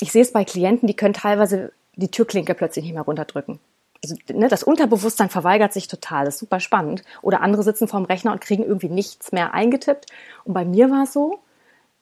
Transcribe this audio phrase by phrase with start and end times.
[0.00, 3.58] ich sehe es bei Klienten, die können teilweise die Türklinke plötzlich nicht mehr runterdrücken.
[4.04, 7.02] Also, ne, das Unterbewusstsein verweigert sich total, das ist super spannend.
[7.22, 10.06] Oder andere sitzen vorm Rechner und kriegen irgendwie nichts mehr eingetippt.
[10.44, 11.40] Und bei mir war es so,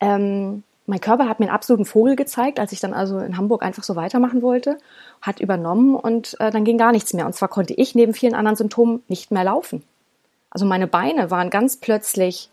[0.01, 3.63] ähm, mein Körper hat mir einen absoluten Vogel gezeigt, als ich dann also in Hamburg
[3.63, 4.79] einfach so weitermachen wollte,
[5.23, 7.27] hat übernommen und äh, dann ging gar nichts mehr.
[7.27, 9.83] Und zwar konnte ich neben vielen anderen Symptomen nicht mehr laufen.
[10.51, 12.51] Also meine Beine waren ganz plötzlich,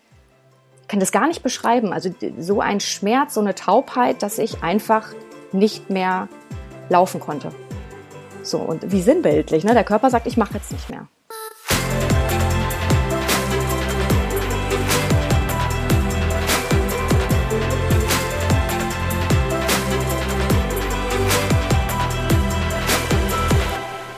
[0.80, 4.62] ich kann das gar nicht beschreiben, also so ein Schmerz, so eine Taubheit, dass ich
[4.62, 5.12] einfach
[5.52, 6.28] nicht mehr
[6.88, 7.52] laufen konnte.
[8.42, 9.74] So, und wie sinnbildlich, ne?
[9.74, 11.06] Der Körper sagt, ich mache jetzt nicht mehr.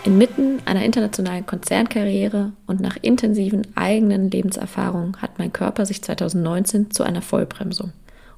[0.05, 7.03] Inmitten einer internationalen Konzernkarriere und nach intensiven eigenen Lebenserfahrungen hat mein Körper sich 2019 zu
[7.03, 7.93] einer Vollbremsung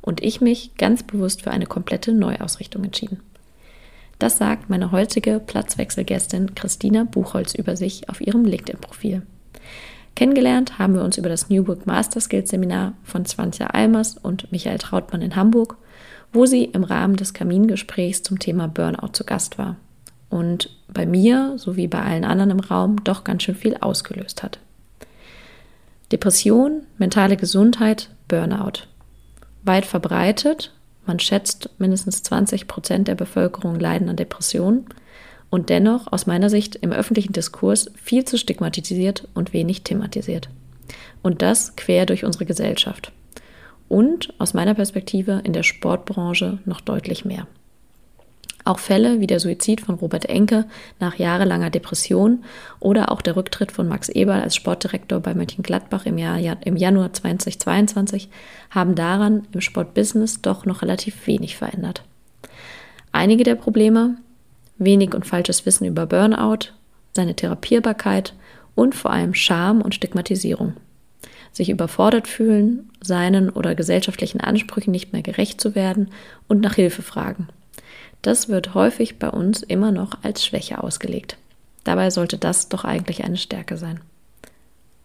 [0.07, 3.21] und ich mich ganz bewusst für eine komplette Neuausrichtung entschieden.
[4.19, 9.21] Das sagt meine heutige Platzwechselgästin Christina Buchholz über sich auf ihrem LinkedIn-Profil.
[10.15, 14.51] Kennengelernt haben wir uns über das New Book Master Skills Seminar von Swantja Almers und
[14.51, 15.77] Michael Trautmann in Hamburg,
[16.33, 19.77] wo sie im Rahmen des Kamingesprächs zum Thema Burnout zu Gast war
[20.31, 24.59] und bei mir sowie bei allen anderen im Raum doch ganz schön viel ausgelöst hat.
[26.13, 28.87] Depression, mentale Gesundheit, Burnout.
[29.67, 30.73] Weit verbreitet
[31.07, 34.87] man schätzt, mindestens 20 Prozent der Bevölkerung leiden an Depressionen
[35.51, 40.51] und dennoch aus meiner Sicht im öffentlichen Diskurs viel zu stigmatisiert und wenig thematisiert.
[41.23, 43.13] Und das quer durch unsere Gesellschaft.
[43.89, 47.47] Und aus meiner Perspektive in der Sportbranche noch deutlich mehr.
[48.67, 50.65] Auch Fälle wie der Suizid von Robert Enke
[50.99, 52.43] nach jahrelanger Depression
[52.81, 57.13] oder auch der Rücktritt von Max Eberl als Sportdirektor bei Mönchengladbach im, Jahr, im Januar
[57.13, 58.29] 2022
[58.71, 62.03] haben daran im Sportbusiness doch noch relativ wenig verändert.
[63.13, 64.17] Einige der Probleme,
[64.79, 66.73] wenig und falsches Wissen über Burnout,
[67.13, 68.35] seine Therapierbarkeit
[68.75, 70.73] und vor allem Scham und Stigmatisierung.
[71.53, 76.09] Sich überfordert fühlen, seinen oder gesellschaftlichen Ansprüchen nicht mehr gerecht zu werden
[76.49, 77.47] und nach Hilfe fragen.
[78.27, 81.37] Das wird häufig bei uns immer noch als Schwäche ausgelegt.
[81.85, 84.01] Dabei sollte das doch eigentlich eine Stärke sein.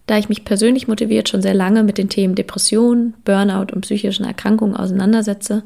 [0.08, 4.26] Da ich mich persönlich motiviert schon sehr lange mit den Themen Depression, Burnout und psychischen
[4.26, 5.62] Erkrankungen auseinandersetze,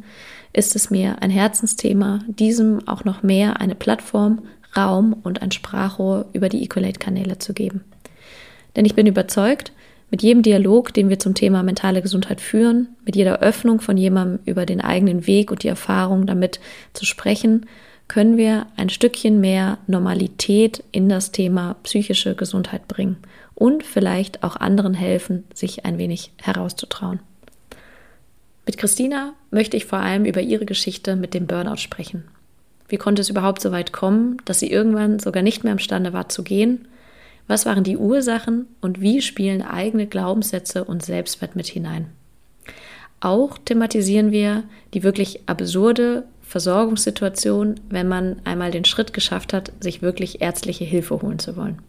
[0.52, 4.42] ist es mir ein Herzensthema, diesem auch noch mehr eine Plattform,
[4.76, 7.86] Raum und ein Sprachrohr über die Ecolate-Kanäle zu geben.
[8.76, 9.72] Denn ich bin überzeugt,
[10.16, 14.40] mit jedem Dialog, den wir zum Thema mentale Gesundheit führen, mit jeder Öffnung von jemandem
[14.46, 16.62] über den eigenen Weg und die Erfahrung damit
[16.94, 17.66] zu sprechen,
[18.08, 23.18] können wir ein Stückchen mehr Normalität in das Thema psychische Gesundheit bringen
[23.56, 27.20] und vielleicht auch anderen helfen, sich ein wenig herauszutrauen.
[28.66, 32.24] Mit Christina möchte ich vor allem über ihre Geschichte mit dem Burnout sprechen.
[32.88, 36.30] Wie konnte es überhaupt so weit kommen, dass sie irgendwann sogar nicht mehr imstande war
[36.30, 36.88] zu gehen
[37.48, 42.08] was waren die Ursachen und wie spielen eigene Glaubenssätze und Selbstwert mit hinein?
[43.20, 44.64] Auch thematisieren wir
[44.94, 51.22] die wirklich absurde Versorgungssituation, wenn man einmal den Schritt geschafft hat, sich wirklich ärztliche Hilfe
[51.22, 51.80] holen zu wollen.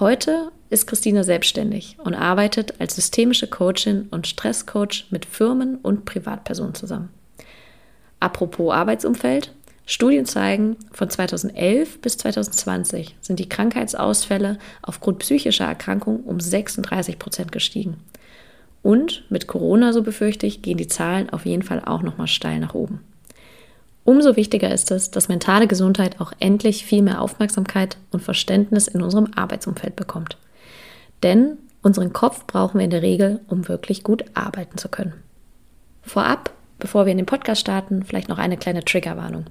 [0.00, 6.74] Heute ist Christina selbstständig und arbeitet als systemische Coachin und Stresscoach mit Firmen und Privatpersonen
[6.74, 7.10] zusammen.
[8.18, 9.52] Apropos Arbeitsumfeld,
[9.92, 17.52] Studien zeigen, von 2011 bis 2020 sind die Krankheitsausfälle aufgrund psychischer Erkrankungen um 36 Prozent
[17.52, 17.98] gestiegen.
[18.82, 22.58] Und mit Corona, so befürchte ich, gehen die Zahlen auf jeden Fall auch nochmal steil
[22.58, 23.00] nach oben.
[24.04, 29.02] Umso wichtiger ist es, dass mentale Gesundheit auch endlich viel mehr Aufmerksamkeit und Verständnis in
[29.02, 30.38] unserem Arbeitsumfeld bekommt.
[31.22, 35.12] Denn unseren Kopf brauchen wir in der Regel, um wirklich gut arbeiten zu können.
[36.00, 39.44] Vorab, bevor wir in den Podcast starten, vielleicht noch eine kleine Triggerwarnung.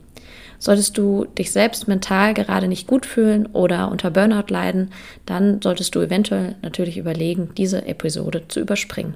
[0.61, 4.91] Solltest du dich selbst mental gerade nicht gut fühlen oder unter Burnout leiden,
[5.25, 9.16] dann solltest du eventuell natürlich überlegen, diese Episode zu überspringen.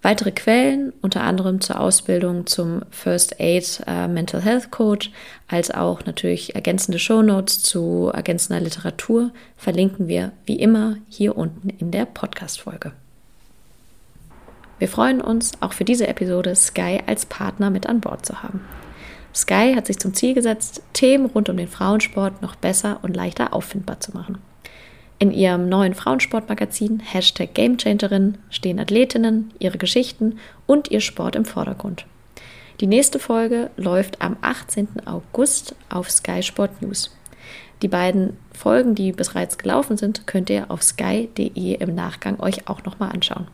[0.00, 5.10] Weitere Quellen, unter anderem zur Ausbildung zum First Aid äh, Mental Health Coach,
[5.46, 11.90] als auch natürlich ergänzende Shownotes zu ergänzender Literatur, verlinken wir wie immer hier unten in
[11.90, 12.92] der Podcast-Folge.
[14.78, 18.62] Wir freuen uns, auch für diese Episode Sky als Partner mit an Bord zu haben.
[19.34, 23.54] Sky hat sich zum Ziel gesetzt, Themen rund um den Frauensport noch besser und leichter
[23.54, 24.38] auffindbar zu machen.
[25.18, 32.06] In ihrem neuen Frauensportmagazin Hashtag Gamechangerin stehen Athletinnen, ihre Geschichten und ihr Sport im Vordergrund.
[32.80, 35.06] Die nächste Folge läuft am 18.
[35.06, 37.14] August auf Sky Sport News.
[37.82, 42.82] Die beiden Folgen, die bereits gelaufen sind, könnt ihr auf sky.de im Nachgang euch auch
[42.84, 43.46] nochmal anschauen.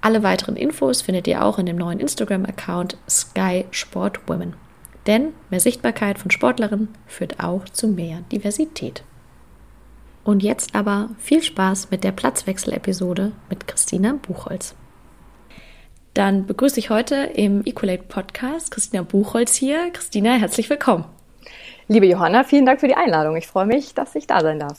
[0.00, 4.54] Alle weiteren Infos findet ihr auch in dem neuen Instagram-Account Sky Sport Women.
[5.06, 9.02] Denn mehr Sichtbarkeit von Sportlerinnen führt auch zu mehr Diversität.
[10.24, 14.76] Und jetzt aber viel Spaß mit der Platzwechsel-Episode mit Christina Buchholz.
[16.14, 19.90] Dann begrüße ich heute im Ecolate Podcast Christina Buchholz hier.
[19.92, 21.06] Christina, herzlich willkommen.
[21.88, 23.34] Liebe Johanna, vielen Dank für die Einladung.
[23.36, 24.78] Ich freue mich, dass ich da sein darf.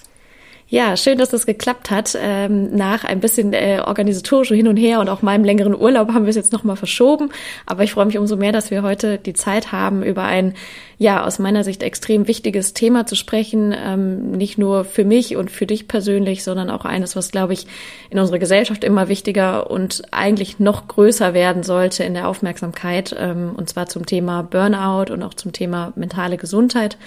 [0.69, 2.17] Ja, schön, dass das geklappt hat.
[2.19, 6.23] Ähm, nach ein bisschen äh, organisatorischem Hin und Her und auch meinem längeren Urlaub haben
[6.23, 7.29] wir es jetzt nochmal verschoben.
[7.65, 10.55] Aber ich freue mich umso mehr, dass wir heute die Zeit haben, über ein,
[10.97, 13.75] ja, aus meiner Sicht extrem wichtiges Thema zu sprechen.
[13.77, 17.67] Ähm, nicht nur für mich und für dich persönlich, sondern auch eines, was, glaube ich,
[18.09, 23.15] in unserer Gesellschaft immer wichtiger und eigentlich noch größer werden sollte in der Aufmerksamkeit.
[23.19, 26.97] Ähm, und zwar zum Thema Burnout und auch zum Thema mentale Gesundheit.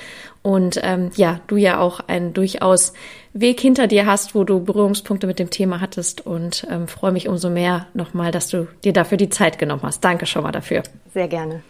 [0.46, 2.93] Und ähm, ja, du ja auch einen durchaus
[3.32, 7.26] Weg hinter dir hast, wo du Berührungspunkte mit dem Thema hattest und ähm, freue mich
[7.26, 10.04] umso mehr nochmal, dass du dir dafür die Zeit genommen hast.
[10.04, 10.84] Danke schon mal dafür.
[11.12, 11.64] Sehr gerne.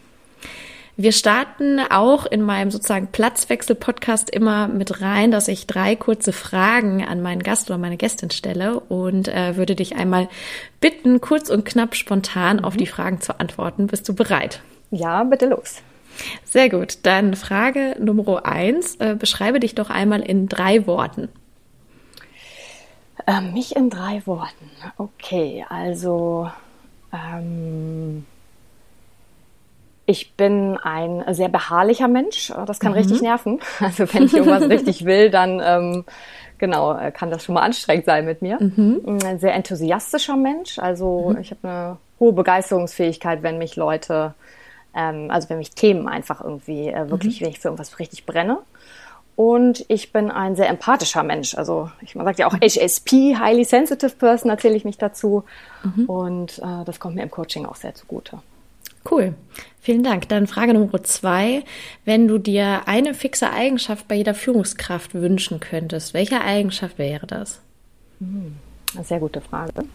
[0.95, 7.03] Wir starten auch in meinem sozusagen Platzwechsel-Podcast immer mit rein, dass ich drei kurze Fragen
[7.03, 10.29] an meinen Gast oder meine Gästin stelle und äh, würde dich einmal
[10.81, 12.65] bitten, kurz und knapp spontan mhm.
[12.65, 13.87] auf die Fragen zu antworten.
[13.87, 14.61] Bist du bereit?
[14.91, 15.81] Ja, bitte los.
[16.45, 16.99] Sehr gut.
[17.03, 18.95] Dann Frage Nummer eins.
[18.95, 21.29] Äh, beschreibe dich doch einmal in drei Worten.
[23.25, 24.69] Äh, mich in drei Worten.
[24.97, 26.49] Okay, also
[27.13, 28.25] ähm,
[30.05, 32.53] ich bin ein sehr beharrlicher Mensch.
[32.65, 32.97] Das kann mhm.
[32.99, 33.59] richtig nerven.
[33.79, 36.05] Also wenn ich irgendwas richtig will, dann ähm,
[36.57, 38.57] genau äh, kann das schon mal anstrengend sein mit mir.
[38.59, 39.19] Mhm.
[39.25, 40.79] Ein sehr enthusiastischer Mensch.
[40.79, 41.41] Also mhm.
[41.41, 44.33] ich habe eine hohe Begeisterungsfähigkeit, wenn mich Leute
[44.97, 47.45] ähm, also wenn mich Themen einfach irgendwie äh, wirklich, mhm.
[47.45, 48.59] wenn ich für irgendwas richtig brenne.
[49.35, 51.55] Und ich bin ein sehr empathischer Mensch.
[51.55, 53.39] Also ich, man sagt ja auch HSP, mhm.
[53.39, 55.43] Highly Sensitive Person, erzähle ich mich dazu.
[55.83, 56.05] Mhm.
[56.05, 58.39] Und äh, das kommt mir im Coaching auch sehr zugute.
[59.09, 59.35] Cool.
[59.79, 60.27] Vielen Dank.
[60.27, 61.63] Dann Frage Nummer zwei.
[62.03, 67.61] Wenn du dir eine fixe Eigenschaft bei jeder Führungskraft wünschen könntest, welche Eigenschaft wäre das?
[68.19, 68.55] Hm,
[68.95, 69.85] eine sehr gute Frage.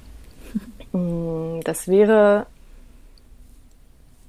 [0.92, 2.46] Hm, das wäre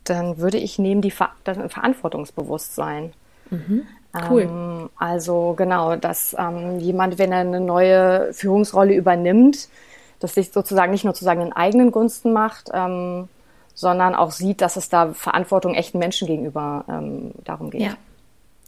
[0.04, 3.14] dann würde ich nehmen die Ver das Verantwortungsbewusstsein.
[3.50, 3.84] Mhm.
[4.30, 4.44] Cool.
[4.44, 9.70] Ähm, also genau, dass ähm, jemand, wenn er eine neue Führungsrolle übernimmt,
[10.20, 13.28] das sich sozusagen nicht nur zu seinen eigenen Gunsten macht, ähm,
[13.74, 17.82] sondern auch sieht, dass es da Verantwortung echten Menschen gegenüber ähm, darum geht.
[17.82, 17.96] Ja,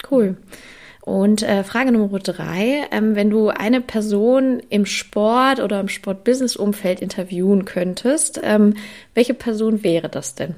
[0.10, 0.36] cool.
[1.02, 7.00] Und äh, Frage Nummer drei, ähm, wenn du eine Person im Sport oder im Sport-Business-Umfeld
[7.00, 8.74] interviewen könntest, ähm,
[9.14, 10.56] welche Person wäre das denn?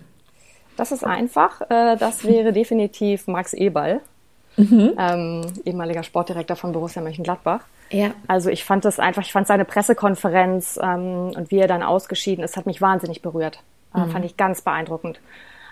[0.78, 1.62] Das ist einfach.
[1.70, 4.00] Äh, das wäre definitiv Max Eberl,
[4.56, 4.94] mhm.
[4.98, 7.62] ähm, ehemaliger Sportdirektor von Borussia Mönchengladbach.
[7.90, 8.12] Ja.
[8.28, 12.44] Also ich fand das einfach, ich fand seine Pressekonferenz ähm, und wie er dann ausgeschieden
[12.44, 13.60] ist, hat mich wahnsinnig berührt.
[13.94, 14.12] Äh, mhm.
[14.12, 15.20] Fand ich ganz beeindruckend.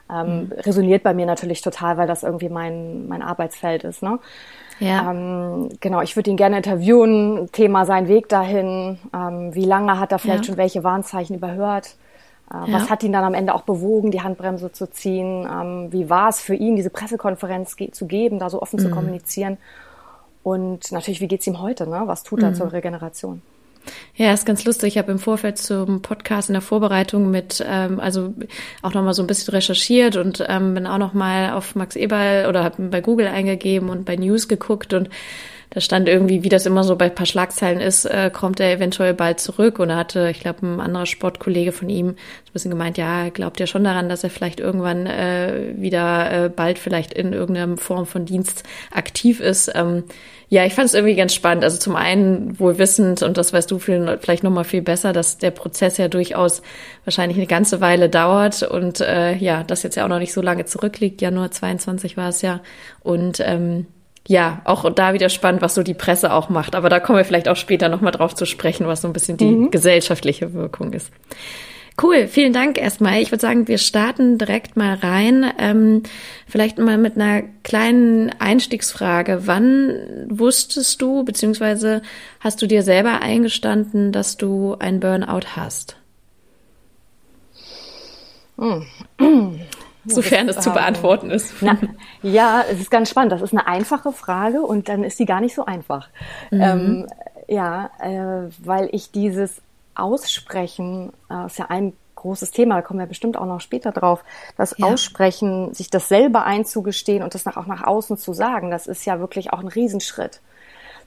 [0.10, 0.52] Ähm, mhm.
[0.52, 4.04] Resoniert bei mir natürlich total, weil das irgendwie mein, mein Arbeitsfeld ist.
[4.04, 4.20] Ne?
[4.80, 5.12] Ja.
[5.12, 10.12] Ähm, genau, ich würde ihn gerne interviewen, Thema sein Weg dahin, ähm, wie lange hat
[10.12, 10.48] er vielleicht ja.
[10.48, 11.96] schon welche Warnzeichen überhört.
[12.52, 12.74] Äh, ja.
[12.74, 15.48] Was hat ihn dann am Ende auch bewogen, die Handbremse zu ziehen?
[15.52, 18.84] Ähm, wie war es für ihn, diese Pressekonferenz ge zu geben, da so offen mhm.
[18.84, 19.58] zu kommunizieren?
[20.44, 21.90] Und natürlich, wie geht's ihm heute?
[21.90, 22.04] Ne?
[22.06, 22.56] Was tut er mhm.
[22.56, 23.42] zur Regeneration?
[24.16, 24.94] Ja, ist ganz lustig.
[24.94, 28.34] Ich habe im Vorfeld zum Podcast in der Vorbereitung mit, ähm, also
[28.82, 32.64] auch nochmal so ein bisschen recherchiert und ähm, bin auch nochmal auf Max Eberl oder
[32.64, 35.10] habe bei Google eingegeben und bei News geguckt und
[35.70, 38.72] da stand irgendwie, wie das immer so bei ein paar Schlagzeilen ist, äh, kommt er
[38.72, 39.80] eventuell bald zurück.
[39.80, 43.60] Und da hatte, ich glaube, ein anderer Sportkollege von ihm ein bisschen gemeint, ja, glaubt
[43.60, 48.06] ja schon daran, dass er vielleicht irgendwann äh, wieder äh, bald vielleicht in irgendeiner Form
[48.06, 49.72] von Dienst aktiv ist.
[49.76, 50.04] Ähm,
[50.48, 51.64] ja, ich fand es irgendwie ganz spannend.
[51.64, 55.38] Also zum einen wohl wissend, und das weißt du vielleicht noch mal viel besser, dass
[55.38, 56.62] der Prozess ja durchaus
[57.04, 60.42] wahrscheinlich eine ganze Weile dauert und äh, ja, das jetzt ja auch noch nicht so
[60.42, 61.22] lange zurückliegt.
[61.22, 62.62] Januar 22 war es ja.
[63.02, 63.88] Und ähm,
[64.28, 66.76] ja, auch da wieder spannend, was so die Presse auch macht.
[66.76, 69.38] Aber da kommen wir vielleicht auch später nochmal drauf zu sprechen, was so ein bisschen
[69.38, 69.72] die mhm.
[69.72, 71.12] gesellschaftliche Wirkung ist.
[72.02, 73.22] Cool, vielen Dank erstmal.
[73.22, 75.46] Ich würde sagen, wir starten direkt mal rein.
[75.58, 76.04] Ähm,
[76.46, 79.44] vielleicht mal mit einer kleinen Einstiegsfrage.
[79.46, 82.02] Wann wusstest du, beziehungsweise
[82.42, 85.96] hast du dir selber eingestanden, dass du ein Burnout hast?
[90.08, 91.54] Sofern es zu beantworten ist.
[91.62, 91.78] Na,
[92.22, 93.32] ja, es ist ganz spannend.
[93.32, 96.10] Das ist eine einfache Frage und dann ist sie gar nicht so einfach.
[96.52, 96.62] Mhm.
[96.62, 97.08] Ähm,
[97.48, 99.62] ja, äh, weil ich dieses
[99.96, 104.24] Aussprechen äh, ist ja ein großes Thema, da kommen wir bestimmt auch noch später drauf.
[104.58, 104.88] Das ja.
[104.88, 109.20] Aussprechen, sich das selber einzugestehen und das auch nach außen zu sagen, das ist ja
[109.20, 110.42] wirklich auch ein Riesenschritt.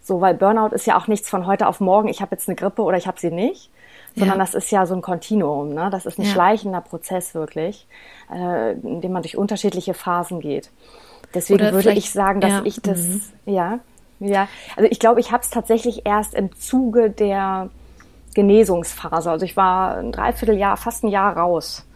[0.01, 2.55] So, weil Burnout ist ja auch nichts von heute auf morgen, ich habe jetzt eine
[2.55, 3.71] Grippe oder ich habe sie nicht,
[4.19, 4.45] sondern ja.
[4.45, 5.89] das ist ja so ein Kontinuum, ne?
[5.91, 6.31] Das ist ein ja.
[6.31, 7.87] schleichender Prozess wirklich,
[8.33, 10.71] äh, in dem man durch unterschiedliche Phasen geht.
[11.35, 12.63] Deswegen Oder würde ich sagen, dass ja.
[12.65, 13.23] ich das, mhm.
[13.47, 13.81] ja,
[14.21, 17.71] ja, also ich glaube, ich habe es tatsächlich erst im Zuge der
[18.35, 19.31] Genesungsphase.
[19.31, 21.87] Also ich war ein Dreivierteljahr, fast ein Jahr raus.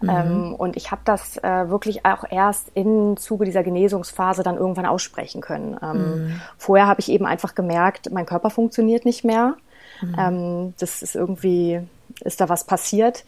[0.00, 0.08] Mhm.
[0.08, 4.86] Ähm, und ich habe das äh, wirklich auch erst im Zuge dieser Genesungsphase dann irgendwann
[4.86, 5.76] aussprechen können.
[5.82, 6.40] Ähm, mhm.
[6.56, 9.54] Vorher habe ich eben einfach gemerkt, mein Körper funktioniert nicht mehr.
[10.00, 10.16] Mhm.
[10.18, 11.80] Ähm, das ist irgendwie,
[12.24, 13.24] ist da was passiert.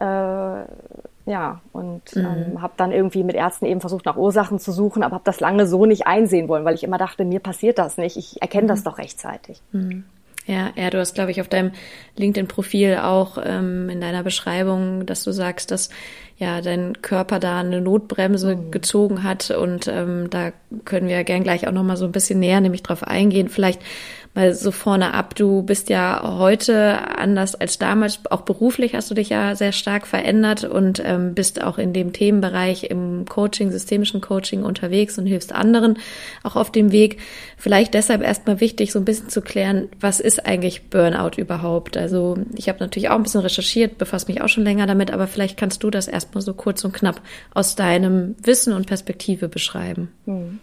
[0.00, 2.24] Äh, ja, und mhm.
[2.24, 5.40] ähm, habe dann irgendwie mit Ärzten eben versucht, nach Ursachen zu suchen, aber habe das
[5.40, 8.16] lange so nicht einsehen wollen, weil ich immer dachte, mir passiert das nicht.
[8.16, 8.68] Ich erkenne mhm.
[8.68, 9.60] das doch rechtzeitig.
[9.72, 10.04] Mhm.
[10.48, 11.72] Ja, ja, du hast, glaube ich, auf deinem
[12.16, 15.90] LinkedIn-Profil auch ähm, in deiner Beschreibung, dass du sagst, dass
[16.38, 18.70] ja dein Körper da eine Notbremse mhm.
[18.70, 20.52] gezogen hat und ähm, da
[20.86, 23.50] können wir gern gleich auch noch mal so ein bisschen näher nämlich drauf eingehen.
[23.50, 23.82] Vielleicht
[24.34, 29.14] mal so vorne ab, du bist ja heute anders als damals, auch beruflich hast du
[29.14, 34.20] dich ja sehr stark verändert und ähm, bist auch in dem Themenbereich im Coaching, systemischen
[34.20, 35.98] Coaching unterwegs und hilfst anderen
[36.42, 37.18] auch auf dem Weg.
[37.56, 41.96] Vielleicht deshalb erstmal wichtig, so ein bisschen zu klären, was ist eigentlich Burnout überhaupt?
[41.96, 45.26] Also ich habe natürlich auch ein bisschen recherchiert, befasse mich auch schon länger damit, aber
[45.26, 47.20] vielleicht kannst du das erstmal so kurz und knapp
[47.54, 50.12] aus deinem Wissen und Perspektive beschreiben.
[50.26, 50.60] Hm.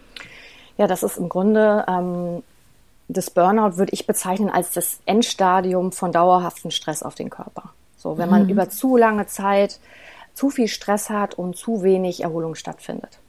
[0.78, 2.44] Ja, das ist im Grunde ähm,
[3.08, 7.72] das Burnout würde ich bezeichnen als das Endstadium von dauerhaftem Stress auf den Körper.
[7.98, 8.50] So, wenn man mhm.
[8.50, 9.80] über zu lange Zeit
[10.34, 13.20] zu viel Stress hat und zu wenig Erholung stattfindet.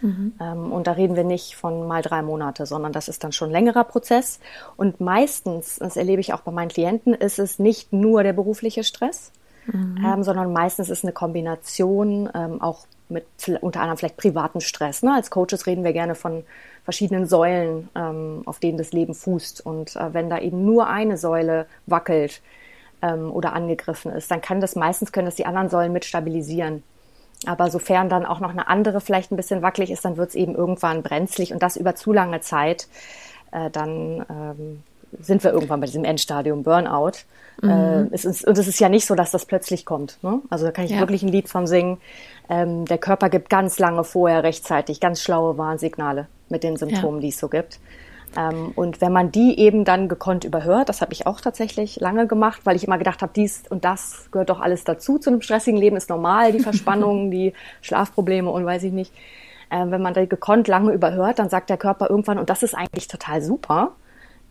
[0.00, 0.34] Mhm.
[0.40, 3.48] Ähm, und da reden wir nicht von mal drei Monate, sondern das ist dann schon
[3.48, 4.38] ein längerer Prozess.
[4.76, 8.84] Und meistens, das erlebe ich auch bei meinen Klienten, ist es nicht nur der berufliche
[8.84, 9.32] Stress,
[9.66, 10.04] mhm.
[10.04, 13.26] ähm, sondern meistens ist eine Kombination ähm, auch mit
[13.60, 15.02] unter anderem vielleicht privaten Stress.
[15.02, 15.12] Ne?
[15.12, 16.44] Als Coaches reden wir gerne von
[16.84, 19.64] verschiedenen Säulen, ähm, auf denen das Leben fußt.
[19.64, 22.42] Und äh, wenn da eben nur eine Säule wackelt
[23.02, 26.82] ähm, oder angegriffen ist, dann kann das meistens können das die anderen Säulen mit stabilisieren.
[27.46, 30.34] Aber sofern dann auch noch eine andere vielleicht ein bisschen wackelig ist, dann wird es
[30.34, 32.86] eben irgendwann brenzlig und das über zu lange Zeit,
[33.50, 34.82] äh, dann ähm,
[35.20, 37.12] sind wir irgendwann bei diesem Endstadium Burnout.
[37.62, 37.70] Mhm.
[37.70, 40.18] Äh, es ist, und es ist ja nicht so, dass das plötzlich kommt.
[40.22, 40.40] Ne?
[40.50, 41.00] Also da kann ich ja.
[41.00, 41.98] wirklich ein Lied von singen.
[42.48, 47.22] Ähm, der Körper gibt ganz lange vorher rechtzeitig ganz schlaue Warnsignale mit den Symptomen, ja.
[47.22, 47.80] die es so gibt.
[48.36, 52.26] Ähm, und wenn man die eben dann gekonnt überhört, das habe ich auch tatsächlich lange
[52.26, 55.40] gemacht, weil ich immer gedacht habe, dies und das gehört doch alles dazu zu einem
[55.40, 59.12] stressigen Leben, ist normal, die Verspannungen, die Schlafprobleme und weiß ich nicht.
[59.70, 62.74] Ähm, wenn man die gekonnt lange überhört, dann sagt der Körper irgendwann, und das ist
[62.74, 63.92] eigentlich total super,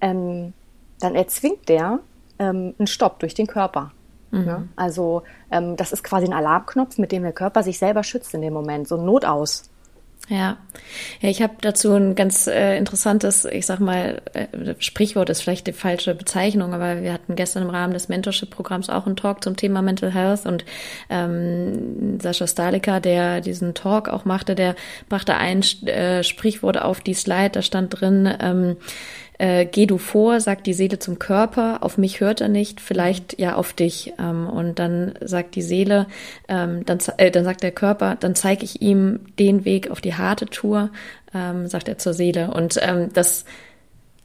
[0.02, 0.54] ähm,
[1.00, 2.00] dann erzwingt der
[2.40, 3.92] ähm, einen Stopp durch den Körper.
[4.32, 4.46] Mhm.
[4.46, 4.68] Ne?
[4.76, 8.42] Also ähm, das ist quasi ein Alarmknopf, mit dem der Körper sich selber schützt in
[8.42, 9.70] dem Moment, so ein Notaus.
[10.30, 10.58] Ja,
[11.20, 14.48] ja, ich habe dazu ein ganz äh, interessantes, ich sag mal, äh,
[14.80, 19.06] Sprichwort ist vielleicht die falsche Bezeichnung, aber wir hatten gestern im Rahmen des Mentorship-Programms auch
[19.06, 20.64] einen Talk zum Thema Mental Health und
[21.10, 24.76] ähm, Sascha Stalika, der diesen Talk auch machte, der
[25.10, 28.78] brachte ein äh, Sprichwort auf die Slide, da stand drin, ähm,
[29.44, 33.38] äh, geh du vor, sagt die Seele zum Körper, auf mich hört er nicht, vielleicht
[33.38, 34.14] ja auf dich.
[34.18, 36.08] Ähm, und dann sagt die Seele,
[36.48, 40.16] ähm, dann, äh, dann sagt der Körper, dann zeige ich ihm den Weg auf die
[40.16, 40.92] harte Tour,
[41.34, 42.52] ähm, sagt er zur Seele.
[42.52, 43.44] Und ähm, das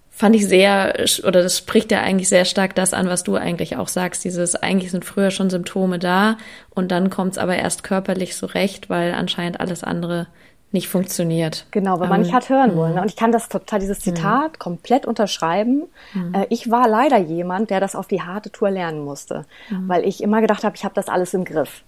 [0.08, 0.94] fand ich sehr,
[1.25, 4.25] oder das spricht ja eigentlich sehr stark das an, was du eigentlich auch sagst.
[4.25, 6.38] Dieses, eigentlich sind früher schon Symptome da
[6.70, 10.28] und dann kommt es aber erst körperlich so recht, weil anscheinend alles andere
[10.70, 11.66] nicht funktioniert.
[11.70, 12.94] Genau, weil man nicht hat hören wollen.
[12.94, 13.00] Ne?
[13.00, 14.58] Und ich kann das total, dieses Zitat mhm.
[14.58, 15.84] komplett unterschreiben.
[16.12, 16.34] Mhm.
[16.34, 19.88] Äh, ich war leider jemand, der das auf die harte Tour lernen musste, mhm.
[19.88, 21.82] weil ich immer gedacht habe, ich habe das alles im Griff.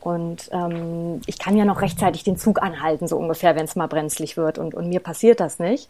[0.00, 3.86] Und ähm, ich kann ja noch rechtzeitig den Zug anhalten, so ungefähr, wenn es mal
[3.86, 4.58] brenzlig wird.
[4.58, 5.88] Und, und mir passiert das nicht.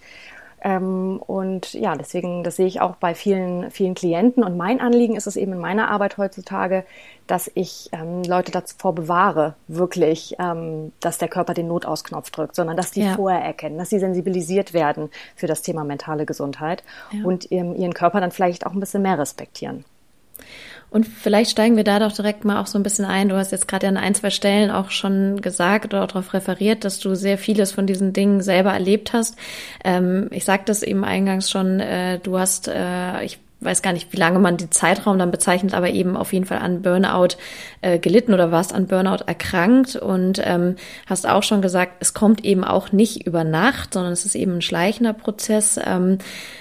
[0.64, 4.42] Ähm, und ja, deswegen, das sehe ich auch bei vielen, vielen Klienten.
[4.42, 6.84] Und mein Anliegen ist es eben in meiner Arbeit heutzutage,
[7.26, 12.78] dass ich ähm, Leute davor bewahre, wirklich, ähm, dass der Körper den Notausknopf drückt, sondern
[12.78, 13.14] dass die ja.
[13.14, 17.24] vorher erkennen, dass sie sensibilisiert werden für das Thema mentale Gesundheit ja.
[17.24, 19.84] und ähm, ihren Körper dann vielleicht auch ein bisschen mehr respektieren.
[20.94, 23.28] Und vielleicht steigen wir da doch direkt mal auch so ein bisschen ein.
[23.28, 26.84] Du hast jetzt gerade an ein, zwei Stellen auch schon gesagt oder auch darauf referiert,
[26.84, 29.36] dass du sehr vieles von diesen Dingen selber erlebt hast.
[29.82, 34.12] Ähm, ich sagte es eben eingangs schon, äh, du hast, äh, ich weiß gar nicht,
[34.12, 37.36] wie lange man den Zeitraum dann bezeichnet, aber eben auf jeden Fall an Burnout
[37.80, 42.44] äh, gelitten oder warst an Burnout erkrankt und ähm, hast auch schon gesagt, es kommt
[42.44, 45.78] eben auch nicht über Nacht, sondern es ist eben ein schleichender Prozess.
[45.84, 46.18] Ähm,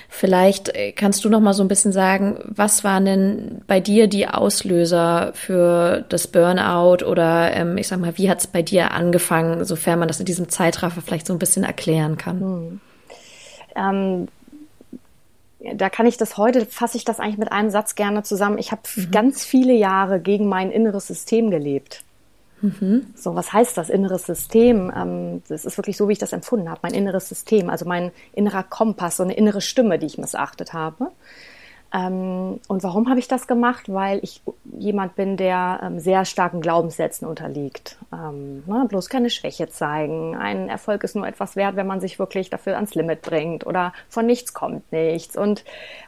[0.10, 4.08] vielleicht äh, kannst du noch mal so ein bisschen sagen, was waren denn bei dir
[4.08, 8.92] die Auslöser für das Burnout oder ähm, ich sag mal, wie hat es bei dir
[8.92, 12.40] angefangen, sofern man das in diesem Zeitraffer vielleicht so ein bisschen erklären kann?
[12.40, 12.82] Hm.
[13.76, 14.28] Ähm
[15.75, 18.58] da kann ich das heute, fasse ich das eigentlich mit einem Satz gerne zusammen.
[18.58, 19.12] Ich habe mhm.
[19.12, 22.03] ganz viele Jahre gegen mein inneres System gelebt.
[22.62, 23.08] Mhm.
[23.15, 24.91] So, was heißt das inneres System?
[24.96, 26.79] Ähm, das ist wirklich so, wie ich das empfunden habe.
[26.84, 31.12] Mein inneres System, also mein innerer Kompass, so eine innere Stimme, die ich missachtet habe.
[31.96, 33.84] Ähm, und warum habe ich das gemacht?
[33.88, 34.42] Weil ich
[34.80, 37.98] jemand bin, der ähm, sehr starken Glaubenssätzen unterliegt.
[38.12, 40.36] Ähm, ne, bloß keine Schwäche zeigen.
[40.36, 43.94] Ein Erfolg ist nur etwas wert, wenn man sich wirklich dafür ans Limit bringt oder
[44.10, 45.64] von nichts kommt nichts und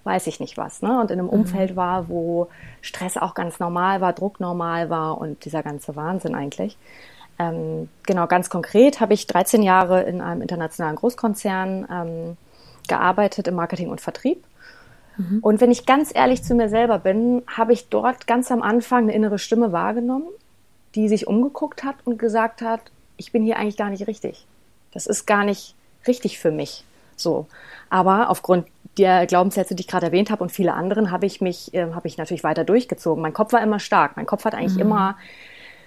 [0.06, 0.82] weiß ich nicht was.
[0.82, 1.00] Ne?
[1.00, 1.34] Und in einem mhm.
[1.34, 2.48] Umfeld war, wo
[2.82, 6.78] Stress auch ganz normal war, Druck normal war und dieser ganze Wahnsinn eigentlich.
[7.38, 12.38] Genau, ganz konkret habe ich 13 Jahre in einem internationalen Großkonzern
[12.88, 14.42] gearbeitet im Marketing und Vertrieb
[15.18, 15.40] Mhm.
[15.42, 19.04] Und wenn ich ganz ehrlich zu mir selber bin, habe ich dort ganz am Anfang
[19.04, 20.28] eine innere Stimme wahrgenommen,
[20.96, 22.82] die sich umgeguckt hat und gesagt hat,
[23.18, 24.46] ich bin hier eigentlich gar nicht richtig.
[24.92, 25.76] Das ist gar nicht
[26.08, 26.84] richtig für mich.
[27.16, 27.48] So.
[27.90, 28.68] Aber aufgrund
[28.98, 32.08] der Glaubenssätze, die ich gerade erwähnt habe und viele anderen, habe ich mich, äh, habe
[32.08, 33.22] ich natürlich weiter durchgezogen.
[33.22, 34.16] Mein Kopf war immer stark.
[34.16, 34.82] Mein Kopf hat eigentlich mhm.
[34.82, 35.18] immer,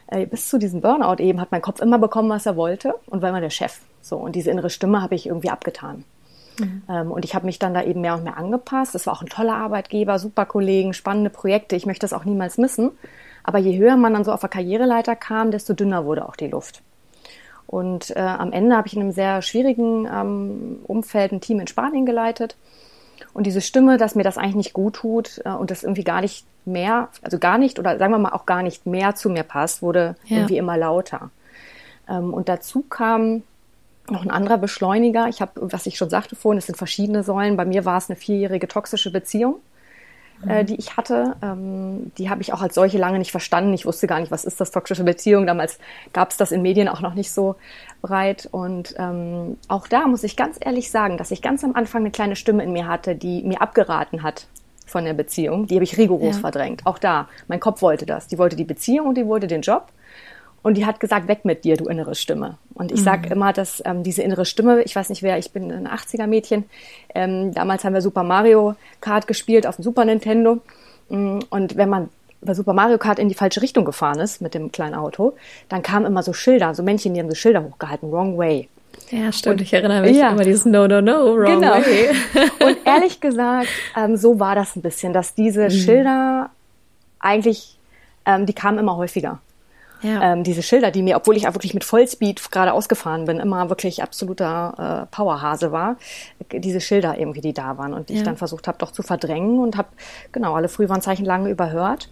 [0.08, 3.22] äh, bis zu diesem Burnout eben, hat mein Kopf immer bekommen, was er wollte und
[3.22, 3.80] war immer der Chef.
[4.02, 4.16] So.
[4.16, 6.04] Und diese innere Stimme habe ich irgendwie abgetan.
[6.58, 6.82] Mhm.
[6.88, 8.94] Ähm, und ich habe mich dann da eben mehr und mehr angepasst.
[8.94, 11.76] Es war auch ein toller Arbeitgeber, super Kollegen, spannende Projekte.
[11.76, 12.90] Ich möchte das auch niemals missen.
[13.42, 16.48] Aber je höher man dann so auf der Karriereleiter kam, desto dünner wurde auch die
[16.48, 16.82] Luft.
[17.66, 21.66] Und äh, am Ende habe ich in einem sehr schwierigen ähm, Umfeld ein Team in
[21.66, 22.56] Spanien geleitet.
[23.34, 26.20] Und diese Stimme, dass mir das eigentlich nicht gut tut äh, und das irgendwie gar
[26.20, 29.42] nicht mehr, also gar nicht oder sagen wir mal auch gar nicht mehr zu mir
[29.42, 30.38] passt, wurde ja.
[30.38, 31.30] irgendwie immer lauter.
[32.08, 33.42] Ähm, und dazu kam
[34.10, 35.28] noch ein anderer Beschleuniger.
[35.28, 37.56] Ich habe, was ich schon sagte vorhin, es sind verschiedene Säulen.
[37.56, 39.56] Bei mir war es eine vierjährige toxische Beziehung,
[40.46, 40.66] äh, mhm.
[40.66, 41.36] die ich hatte.
[41.42, 43.72] Ähm, die habe ich auch als solche lange nicht verstanden.
[43.72, 45.46] Ich wusste gar nicht, was ist das toxische Beziehung.
[45.46, 45.78] Damals
[46.12, 47.56] gab es das in Medien auch noch nicht so
[48.02, 48.48] breit.
[48.50, 52.10] Und ähm, auch da muss ich ganz ehrlich sagen, dass ich ganz am Anfang eine
[52.10, 54.46] kleine Stimme in mir hatte, die mir abgeraten hat
[54.86, 55.66] von der Beziehung.
[55.66, 56.40] Die habe ich rigoros ja.
[56.40, 56.86] verdrängt.
[56.86, 58.26] Auch da, mein Kopf wollte das.
[58.26, 59.92] Die wollte die Beziehung und die wollte den Job.
[60.62, 62.58] Und die hat gesagt, weg mit dir, du innere Stimme.
[62.74, 63.04] Und ich mhm.
[63.04, 66.64] sage immer, dass ähm, diese innere Stimme, ich weiß nicht wer, ich bin ein 80er-Mädchen.
[67.14, 70.58] Ähm, damals haben wir Super Mario Kart gespielt auf dem Super Nintendo.
[71.08, 72.08] Mm, und wenn man
[72.40, 75.34] bei Super Mario Kart in die falsche Richtung gefahren ist mit dem kleinen Auto,
[75.68, 78.68] dann kamen immer so Schilder, so Männchen, die haben so Schilder hochgehalten, wrong way.
[79.10, 79.56] Ja, stimmt.
[79.56, 80.30] Und, ich erinnere mich ja.
[80.30, 81.74] immer dieses No, no, no, wrong genau.
[81.74, 82.10] way.
[82.64, 85.70] Und ehrlich gesagt, ähm, so war das ein bisschen, dass diese mhm.
[85.70, 86.50] Schilder
[87.20, 87.78] eigentlich,
[88.26, 89.40] ähm, die kamen immer häufiger.
[90.02, 90.32] Ja.
[90.32, 93.68] Ähm, diese Schilder, die mir, obwohl ich auch wirklich mit Vollspeed gerade ausgefahren bin, immer
[93.68, 95.96] wirklich absoluter äh, Powerhase war,
[96.52, 98.20] diese Schilder irgendwie, die da waren und die ja.
[98.20, 99.88] ich dann versucht habe, doch zu verdrängen und habe
[100.32, 102.08] genau alle Frühwarnzeichen lange überhört.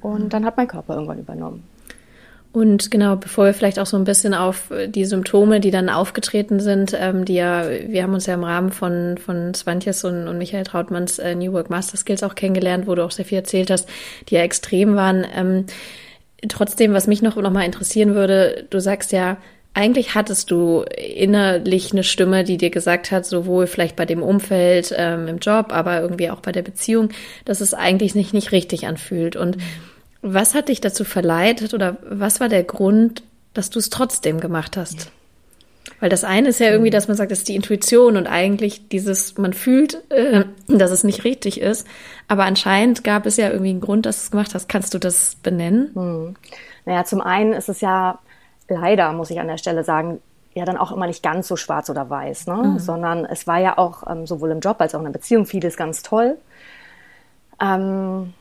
[0.00, 0.28] Und mhm.
[0.28, 1.64] dann hat mein Körper irgendwann übernommen.
[2.52, 6.60] Und genau, bevor wir vielleicht auch so ein bisschen auf die Symptome, die dann aufgetreten
[6.60, 10.36] sind, ähm, die ja, wir haben uns ja im Rahmen von, von Svantjes und, und
[10.36, 13.70] Michael Trautmanns äh, New Work Master Skills auch kennengelernt, wo du auch sehr viel erzählt
[13.70, 13.88] hast,
[14.28, 15.26] die ja extrem waren.
[15.34, 15.64] Ähm,
[16.48, 19.36] Trotzdem, was mich noch, noch mal interessieren würde, du sagst ja,
[19.74, 24.94] eigentlich hattest du innerlich eine Stimme, die dir gesagt hat, sowohl vielleicht bei dem Umfeld
[24.96, 27.08] ähm, im Job, aber irgendwie auch bei der Beziehung,
[27.44, 29.34] dass es eigentlich nicht, nicht richtig anfühlt.
[29.34, 29.56] Und
[30.20, 33.22] was hat dich dazu verleitet oder was war der Grund,
[33.54, 35.10] dass du es trotzdem gemacht hast?
[36.00, 36.94] Weil das eine ist ja irgendwie, mhm.
[36.94, 41.04] dass man sagt, das ist die Intuition und eigentlich dieses, man fühlt, äh, dass es
[41.04, 41.86] nicht richtig ist.
[42.28, 44.68] Aber anscheinend gab es ja irgendwie einen Grund, dass du es gemacht hast.
[44.68, 45.90] Kannst du das benennen?
[45.94, 46.36] Hm.
[46.84, 48.18] Naja, zum einen ist es ja
[48.68, 50.20] leider, muss ich an der Stelle sagen,
[50.54, 52.54] ja dann auch immer nicht ganz so schwarz oder weiß, ne?
[52.54, 52.78] Mhm.
[52.78, 55.76] sondern es war ja auch ähm, sowohl im Job als auch in der Beziehung vieles
[55.76, 56.36] ganz toll.
[57.60, 58.34] Ähm,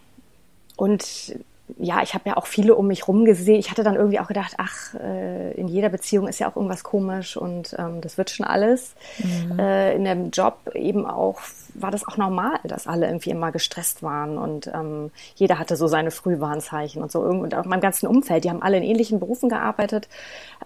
[0.76, 1.36] und
[1.78, 3.60] ja, ich habe ja auch viele um mich rum gesehen.
[3.60, 6.84] Ich hatte dann irgendwie auch gedacht, ach, äh, in jeder Beziehung ist ja auch irgendwas
[6.84, 8.96] komisch und ähm, das wird schon alles.
[9.20, 9.60] Mhm.
[9.60, 11.40] Äh, in dem Job eben auch
[11.74, 15.88] war das auch normal, dass alle irgendwie immer gestresst waren und ähm, jeder hatte so
[15.88, 17.22] seine Frühwarnzeichen und so.
[17.22, 20.10] Und auch meinem ganzen Umfeld, die haben alle in ähnlichen Berufen gearbeitet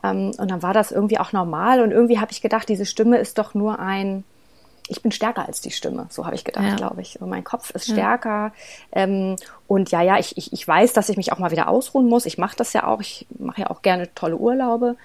[0.04, 3.18] ähm, und dann war das irgendwie auch normal und irgendwie habe ich gedacht, diese Stimme
[3.18, 4.24] ist doch nur ein
[4.88, 6.76] ich bin stärker als die Stimme, so habe ich gedacht, ja.
[6.76, 7.20] glaube ich.
[7.20, 8.30] Und mein Kopf ist stärker.
[8.30, 9.04] Ja.
[9.04, 9.36] Ähm,
[9.68, 12.26] und ja, ja, ich, ich, ich weiß, dass ich mich auch mal wieder ausruhen muss.
[12.26, 13.02] Ich mache das ja auch.
[13.02, 14.96] Ich mache ja auch gerne tolle Urlaube.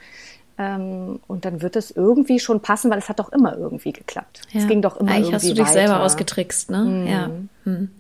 [0.59, 4.43] Ähm, und dann wird es irgendwie schon passen, weil es hat doch immer irgendwie geklappt.
[4.51, 4.61] Ja.
[4.61, 5.73] Es ging doch immer Eigentlich irgendwie hast du dich weiter.
[5.73, 6.79] selber ausgetrickst, ne?
[6.85, 7.07] Mhm.
[7.07, 7.31] Ja.
[7.65, 7.91] Hm.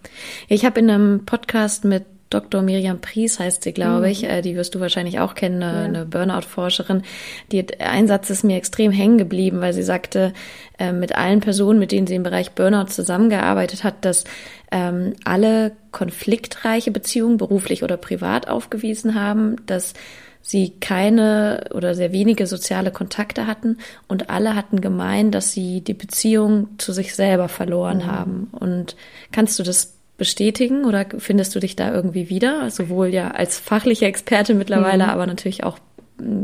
[0.49, 2.63] Ich habe in einem Podcast mit Dr.
[2.63, 4.23] Miriam Pries heißt sie, glaube ich.
[4.23, 4.29] Mhm.
[4.29, 5.85] Äh, die wirst du wahrscheinlich auch kennen, eine, ja.
[5.85, 7.03] eine Burnout-Forscherin.
[7.51, 10.33] Die Einsatz ist mir extrem hängen geblieben, weil sie sagte,
[10.79, 14.25] äh, mit allen Personen, mit denen sie im Bereich Burnout zusammengearbeitet hat, dass
[14.71, 19.95] ähm, alle konfliktreiche Beziehungen, beruflich oder privat, aufgewiesen haben, dass
[20.43, 25.95] sie keine oder sehr wenige soziale Kontakte hatten und alle hatten gemeint, dass sie die
[25.95, 28.07] Beziehung zu sich selber verloren mhm.
[28.07, 28.49] haben.
[28.53, 28.97] Und
[29.33, 32.69] kannst du das bestätigen oder findest du dich da irgendwie wieder?
[32.71, 35.11] Sowohl ja als fachliche Experte mittlerweile, mhm.
[35.11, 35.79] aber natürlich auch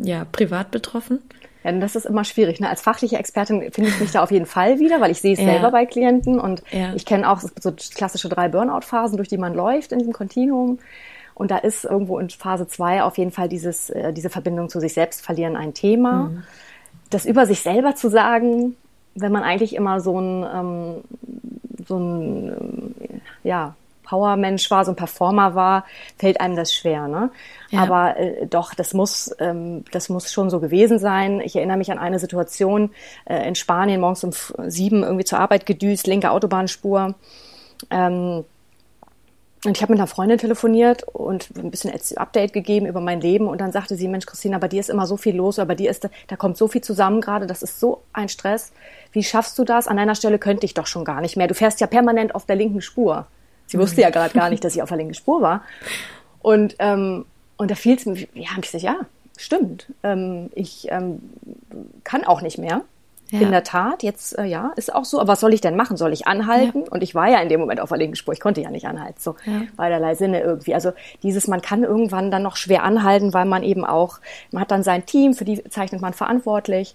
[0.02, 1.20] ja privat betroffen?
[1.62, 2.58] Ja, das ist immer schwierig.
[2.58, 2.70] Ne?
[2.70, 5.40] Als fachliche Expertin finde ich mich da auf jeden Fall wieder, weil ich sehe es
[5.40, 5.44] ja.
[5.44, 6.94] selber bei Klienten und ja.
[6.94, 10.78] ich kenne auch so klassische drei Burnout-Phasen, durch die man läuft in diesem Kontinuum.
[11.34, 14.80] Und da ist irgendwo in Phase zwei auf jeden Fall dieses, äh, diese Verbindung zu
[14.80, 16.30] sich selbst verlieren ein Thema.
[16.30, 16.44] Mhm.
[17.10, 18.74] Das über sich selber zu sagen,
[19.14, 20.94] wenn man eigentlich immer so ein, ähm,
[21.86, 23.74] so ein ähm, ja,
[24.06, 25.84] Power-Mensch war, so ein Performer war,
[26.16, 27.08] fällt einem das schwer.
[27.08, 27.30] Ne?
[27.70, 27.82] Ja.
[27.82, 31.40] Aber äh, doch, das muss, ähm, das muss schon so gewesen sein.
[31.40, 32.90] Ich erinnere mich an eine Situation
[33.26, 34.32] äh, in Spanien, morgens um
[34.70, 37.14] sieben irgendwie zur Arbeit gedüst, linke Autobahnspur.
[37.90, 38.44] Ähm,
[39.66, 43.48] und ich habe mit einer Freundin telefoniert und ein bisschen Update gegeben über mein Leben.
[43.48, 45.74] Und dann sagte sie, Mensch, Christina, bei dir ist immer so viel los, oder bei
[45.74, 48.72] dir ist, da kommt so viel zusammen gerade, das ist so ein Stress.
[49.12, 49.88] Wie schaffst du das?
[49.88, 51.48] An deiner Stelle könnte ich doch schon gar nicht mehr.
[51.48, 53.26] Du fährst ja permanent auf der linken Spur.
[53.66, 55.62] Sie wusste ja gerade gar nicht, dass ich auf der linken Spur war.
[56.40, 57.24] Und, ähm,
[57.56, 59.00] und da fiel es mir, ja, habe ich gesagt, ja,
[59.36, 59.92] stimmt.
[60.04, 61.20] Ähm, ich ähm,
[62.04, 62.82] kann auch nicht mehr.
[63.30, 63.40] Ja.
[63.40, 65.18] In der Tat, jetzt äh, ja, ist auch so.
[65.20, 65.96] Aber was soll ich denn machen?
[65.96, 66.82] Soll ich anhalten?
[66.84, 66.90] Ja.
[66.90, 68.32] Und ich war ja in dem Moment auf der linken Spur.
[68.32, 69.18] Ich konnte ja nicht anhalten.
[69.18, 69.62] So ja.
[69.76, 70.74] beiderlei Sinne irgendwie.
[70.74, 74.20] Also dieses, man kann irgendwann dann noch schwer anhalten, weil man eben auch,
[74.52, 76.94] man hat dann sein Team, für die zeichnet man verantwortlich.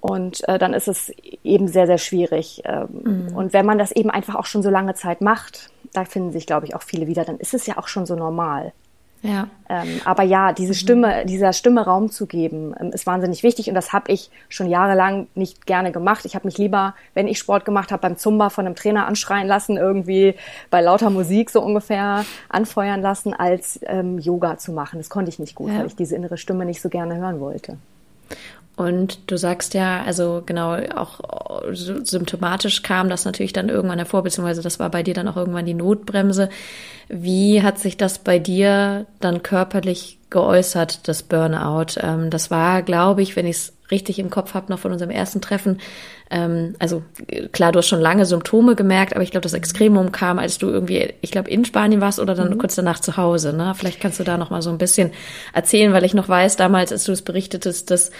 [0.00, 2.62] Und äh, dann ist es eben sehr, sehr schwierig.
[2.64, 2.88] Ähm,
[3.30, 3.36] mhm.
[3.36, 6.46] Und wenn man das eben einfach auch schon so lange Zeit macht, da finden sich,
[6.46, 8.72] glaube ich, auch viele wieder, dann ist es ja auch schon so normal.
[9.22, 9.48] Ja.
[9.68, 13.74] Ähm, aber ja, diese Stimme, dieser Stimme Raum zu geben, ähm, ist wahnsinnig wichtig und
[13.74, 16.24] das habe ich schon jahrelang nicht gerne gemacht.
[16.24, 19.46] Ich habe mich lieber, wenn ich Sport gemacht habe, beim Zumba von einem Trainer anschreien
[19.46, 20.34] lassen, irgendwie
[20.70, 24.98] bei lauter Musik so ungefähr anfeuern lassen, als ähm, Yoga zu machen.
[24.98, 25.80] Das konnte ich nicht gut, ja.
[25.80, 27.76] weil ich diese innere Stimme nicht so gerne hören wollte.
[28.78, 31.18] Und du sagst ja, also genau, auch
[31.72, 35.66] symptomatisch kam das natürlich dann irgendwann hervor, beziehungsweise das war bei dir dann auch irgendwann
[35.66, 36.48] die Notbremse.
[37.08, 41.98] Wie hat sich das bei dir dann körperlich geäußert, das Burnout?
[42.00, 45.10] Ähm, das war, glaube ich, wenn ich es richtig im Kopf habe, noch von unserem
[45.10, 45.80] ersten Treffen.
[46.30, 47.02] Ähm, also
[47.50, 50.68] klar, du hast schon lange Symptome gemerkt, aber ich glaube, das Extremum kam, als du
[50.68, 52.58] irgendwie, ich glaube, in Spanien warst oder dann mhm.
[52.58, 53.52] kurz danach zu Hause.
[53.52, 53.74] Ne?
[53.74, 55.10] Vielleicht kannst du da noch mal so ein bisschen
[55.52, 58.12] erzählen, weil ich noch weiß, damals, als du es berichtetest, dass äh,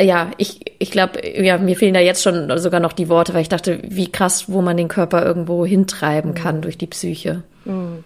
[0.00, 3.42] ja, ich, ich glaube, ja, mir fehlen da jetzt schon sogar noch die Worte, weil
[3.42, 6.62] ich dachte, wie krass, wo man den Körper irgendwo hintreiben kann mhm.
[6.62, 7.42] durch die Psyche.
[7.64, 8.04] Mhm.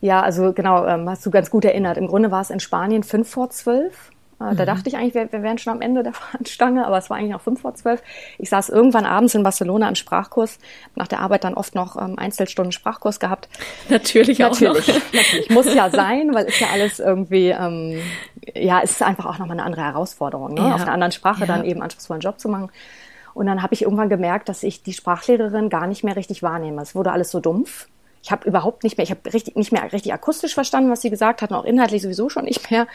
[0.00, 1.96] Ja, also genau, ähm, hast du ganz gut erinnert.
[1.96, 4.10] Im Grunde war es in Spanien fünf vor zwölf.
[4.38, 4.66] Äh, da mhm.
[4.66, 7.32] dachte ich eigentlich, wir, wir wären schon am Ende der Fahnenstange, aber es war eigentlich
[7.32, 8.02] noch fünf vor zwölf.
[8.38, 10.58] Ich saß irgendwann abends in Barcelona im Sprachkurs,
[10.94, 13.48] nach der Arbeit dann oft noch ähm, Einzelstunden Sprachkurs gehabt.
[13.88, 14.94] Natürlich auch natürlich, noch.
[15.12, 18.00] natürlich, muss ja sein, weil ist ja alles irgendwie, ähm,
[18.54, 20.60] ja, es ist einfach auch nochmal eine andere Herausforderung, ne?
[20.60, 20.74] Ja.
[20.74, 21.46] auf einer anderen Sprache ja.
[21.46, 22.70] dann eben anspruchsvollen Job zu machen.
[23.34, 26.80] Und dann habe ich irgendwann gemerkt, dass ich die Sprachlehrerin gar nicht mehr richtig wahrnehme.
[26.80, 27.86] Es wurde alles so dumpf
[28.26, 31.10] ich habe überhaupt nicht mehr, ich habe richtig nicht mehr richtig akustisch verstanden, was sie
[31.10, 32.88] gesagt hat, und auch inhaltlich sowieso schon nicht mehr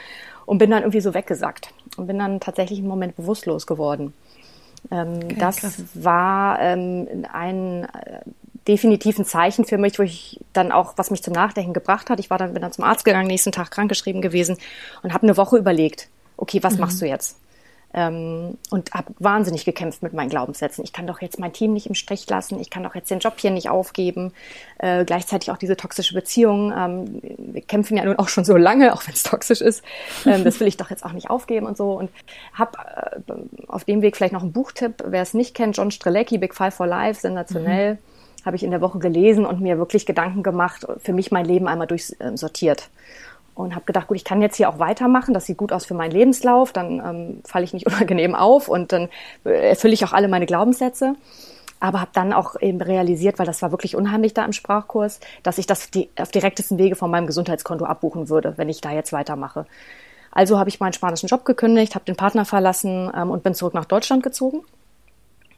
[0.45, 4.13] und bin dann irgendwie so weggesackt und bin dann tatsächlich im Moment bewusstlos geworden.
[4.89, 5.83] Ähm, okay, das krass.
[5.93, 8.21] war ähm, ein äh,
[8.67, 12.19] definitiven Zeichen für mich, wo ich dann auch, was mich zum Nachdenken gebracht hat.
[12.19, 14.57] Ich war dann, bin dann zum Arzt gegangen, nächsten Tag krankgeschrieben gewesen
[15.03, 16.81] und habe eine Woche überlegt, okay, was mhm.
[16.81, 17.37] machst du jetzt?
[17.93, 20.83] Ähm, und habe wahnsinnig gekämpft mit meinen Glaubenssätzen.
[20.83, 23.19] Ich kann doch jetzt mein Team nicht im Strich lassen, ich kann doch jetzt den
[23.19, 24.31] Job hier nicht aufgeben.
[24.77, 26.73] Äh, gleichzeitig auch diese toxische Beziehung.
[26.75, 29.83] Ähm, wir kämpfen ja nun auch schon so lange, auch wenn es toxisch ist.
[30.25, 31.91] Ähm, das will ich doch jetzt auch nicht aufgeben und so.
[31.93, 32.09] Und
[32.53, 33.33] habe äh,
[33.67, 36.73] auf dem Weg vielleicht noch einen Buchtipp, wer es nicht kennt, John Strelecki, Big Five
[36.73, 37.95] for Life, sensationell.
[37.95, 37.97] Mhm.
[38.45, 41.67] Habe ich in der Woche gelesen und mir wirklich Gedanken gemacht, für mich mein Leben
[41.67, 42.89] einmal durchsortiert
[43.55, 45.93] und habe gedacht, gut, ich kann jetzt hier auch weitermachen, das sieht gut aus für
[45.93, 49.09] meinen Lebenslauf, dann ähm, falle ich nicht unangenehm auf und dann
[49.45, 51.15] äh, erfülle ich auch alle meine Glaubenssätze.
[51.79, 55.57] Aber habe dann auch eben realisiert, weil das war wirklich unheimlich da im Sprachkurs, dass
[55.57, 59.65] ich das auf direktesten Wege von meinem Gesundheitskonto abbuchen würde, wenn ich da jetzt weitermache.
[60.29, 63.73] Also habe ich meinen spanischen Job gekündigt, habe den Partner verlassen ähm, und bin zurück
[63.73, 64.61] nach Deutschland gezogen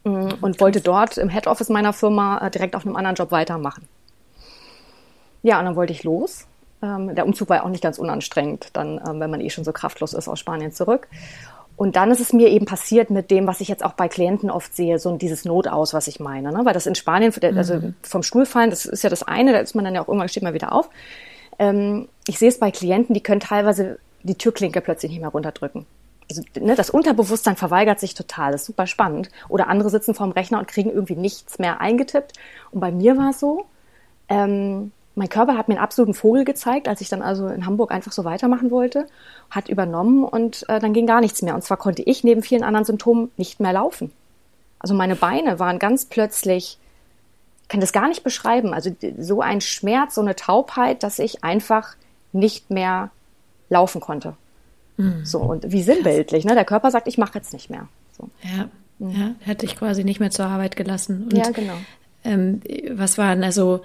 [0.06, 3.32] ähm, und wollte dort im Head Office meiner Firma äh, direkt auf einem anderen Job
[3.32, 3.86] weitermachen.
[5.42, 6.48] Ja, und dann wollte ich los
[6.84, 9.64] ähm, der Umzug war ja auch nicht ganz unanstrengend, dann, ähm, wenn man eh schon
[9.64, 11.08] so kraftlos ist aus Spanien zurück.
[11.76, 14.52] Und dann ist es mir eben passiert mit dem, was ich jetzt auch bei Klienten
[14.52, 16.52] oft sehe, so dieses Notaus, was ich meine.
[16.52, 16.66] Ne?
[16.66, 17.96] Weil das in Spanien, also mhm.
[18.04, 20.30] vom Stuhl fallen, das ist ja das eine, da ist man dann ja auch irgendwann,
[20.30, 20.90] steht man wieder auf.
[21.58, 25.86] Ähm, ich sehe es bei Klienten, die können teilweise die Türklinke plötzlich nicht mehr runterdrücken.
[26.30, 29.30] Also, ne, das Unterbewusstsein verweigert sich total, das ist super spannend.
[29.50, 32.34] Oder andere sitzen vorm Rechner und kriegen irgendwie nichts mehr eingetippt.
[32.72, 33.66] Und bei mir war es so,
[34.30, 37.92] ähm, mein Körper hat mir einen absoluten Vogel gezeigt, als ich dann also in Hamburg
[37.92, 39.08] einfach so weitermachen wollte,
[39.52, 41.54] hat übernommen und äh, dann ging gar nichts mehr.
[41.54, 44.12] Und zwar konnte ich neben vielen anderen Symptomen nicht mehr laufen.
[44.80, 46.78] Also meine Beine waren ganz plötzlich,
[47.62, 51.44] ich kann das gar nicht beschreiben, also so ein Schmerz, so eine Taubheit, dass ich
[51.44, 51.96] einfach
[52.32, 53.12] nicht mehr
[53.70, 54.36] laufen konnte.
[54.98, 55.26] Mhm.
[55.26, 56.56] So, und wie sinnbildlich, ne?
[56.56, 57.88] Der Körper sagt, ich mache jetzt nicht mehr.
[58.18, 58.30] So.
[58.42, 59.12] Ja, mhm.
[59.12, 61.24] ja, hätte ich quasi nicht mehr zur Arbeit gelassen.
[61.26, 61.76] Und, ja, genau.
[62.24, 63.82] Ähm, was waren also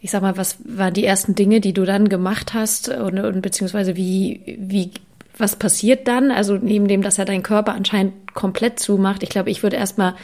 [0.00, 3.42] ich sag mal, was waren die ersten Dinge, die du dann gemacht hast und, und
[3.42, 4.92] beziehungsweise wie, wie,
[5.36, 6.30] was passiert dann?
[6.30, 9.22] Also neben dem, dass er deinen Körper anscheinend komplett zumacht.
[9.22, 10.14] Ich glaube, ich würde erstmal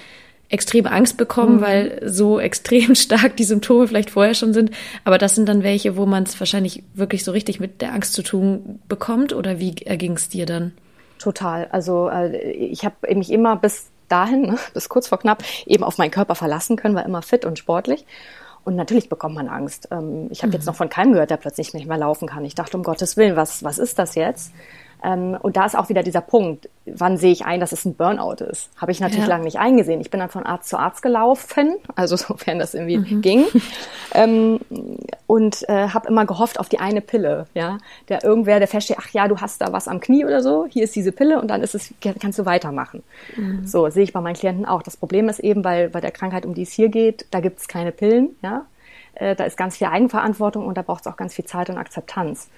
[0.48, 1.60] extreme Angst bekommen, mhm.
[1.60, 4.70] weil so extrem stark die Symptome vielleicht vorher schon sind.
[5.04, 8.14] Aber das sind dann welche, wo man es wahrscheinlich wirklich so richtig mit der Angst
[8.14, 9.34] zu tun bekommt.
[9.34, 10.72] Oder wie erging es dir dann?
[11.18, 11.68] Total.
[11.70, 15.98] Also äh, ich habe mich immer bis dahin, ne, bis kurz vor knapp, eben auf
[15.98, 18.04] meinen Körper verlassen können, war immer fit und sportlich.
[18.66, 19.86] Und natürlich bekommt man Angst.
[19.92, 20.54] Ähm, ich habe mhm.
[20.54, 22.44] jetzt noch von keinem gehört, der plötzlich nicht mehr laufen kann.
[22.44, 24.52] Ich dachte, um Gottes Willen, was, was ist das jetzt?
[25.04, 27.94] Ähm, und da ist auch wieder dieser Punkt, wann sehe ich ein, dass es ein
[27.94, 28.70] Burnout ist?
[28.76, 29.30] Habe ich natürlich ja.
[29.30, 30.00] lange nicht eingesehen.
[30.00, 33.22] Ich bin dann von Arzt zu Arzt gelaufen, also sofern das irgendwie mhm.
[33.22, 33.44] ging,
[34.14, 34.60] ähm,
[35.26, 37.78] und äh, habe immer gehofft auf die eine Pille, ja,
[38.08, 40.84] der irgendwer, der feststeht, ach ja, du hast da was am Knie oder so, hier
[40.84, 43.02] ist diese Pille und dann ist es, kannst du weitermachen.
[43.36, 43.66] Mhm.
[43.66, 44.82] So sehe ich bei meinen Klienten auch.
[44.82, 47.58] Das Problem ist eben, weil bei der Krankheit, um die es hier geht, da gibt
[47.58, 48.66] es keine Pillen, ja,
[49.14, 51.78] äh, da ist ganz viel Eigenverantwortung und da braucht es auch ganz viel Zeit und
[51.78, 52.48] Akzeptanz.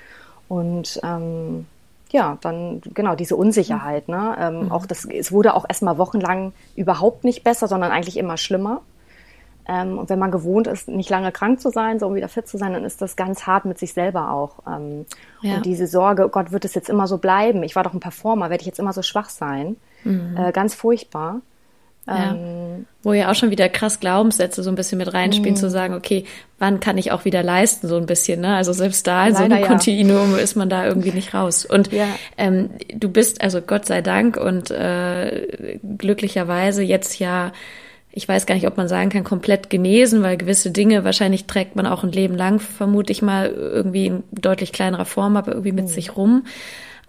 [0.49, 1.67] Und ähm,
[2.11, 4.09] ja, dann genau diese Unsicherheit.
[4.09, 4.37] Ne?
[4.39, 4.73] Ähm, mhm.
[4.73, 8.83] Auch das, es wurde auch erstmal wochenlang überhaupt nicht besser, sondern eigentlich immer schlimmer.
[9.69, 12.49] Ähm, und wenn man gewohnt ist, nicht lange krank zu sein, so um wieder fit
[12.49, 14.61] zu sein, dann ist das ganz hart mit sich selber auch.
[14.67, 15.05] Ähm,
[15.43, 15.57] ja.
[15.57, 17.63] Und diese Sorge, oh Gott, wird es jetzt immer so bleiben?
[17.63, 19.77] Ich war doch ein Performer, werde ich jetzt immer so schwach sein?
[20.05, 20.37] Mhm.
[20.39, 21.43] Äh, ganz furchtbar.
[22.09, 22.33] Ja.
[22.33, 25.61] Ähm, Wo ja auch schon wieder krass Glaubenssätze so ein bisschen mit reinspielen, mhm.
[25.61, 26.25] zu sagen, okay,
[26.59, 28.57] wann kann ich auch wieder leisten, so ein bisschen, ne?
[28.57, 29.67] Also selbst da in so einem ja.
[29.67, 31.65] Kontinuum ist man da irgendwie nicht raus.
[31.65, 32.07] Und ja.
[32.37, 37.53] ähm, du bist, also Gott sei Dank und äh, glücklicherweise jetzt ja
[38.11, 41.77] ich weiß gar nicht, ob man sagen kann, komplett genesen, weil gewisse Dinge wahrscheinlich trägt
[41.77, 45.73] man auch ein Leben lang, vermute ich mal, irgendwie in deutlich kleinerer Form, aber irgendwie
[45.73, 45.89] mit mhm.
[45.89, 46.45] sich rum.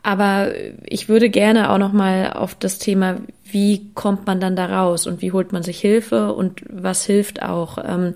[0.01, 0.51] Aber
[0.85, 5.07] ich würde gerne auch noch mal auf das Thema, wie kommt man dann da raus
[5.07, 7.77] und wie holt man sich Hilfe und was hilft auch.
[7.83, 8.13] Ähm,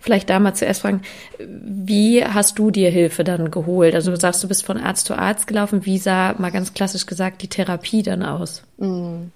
[0.00, 1.02] vielleicht da mal zuerst fragen,
[1.38, 3.94] wie hast du dir Hilfe dann geholt?
[3.94, 5.84] Also du sagst, du bist von Arzt zu Arzt gelaufen.
[5.84, 8.62] Wie sah, mal ganz klassisch gesagt, die Therapie dann aus?
[8.78, 9.32] Mhm.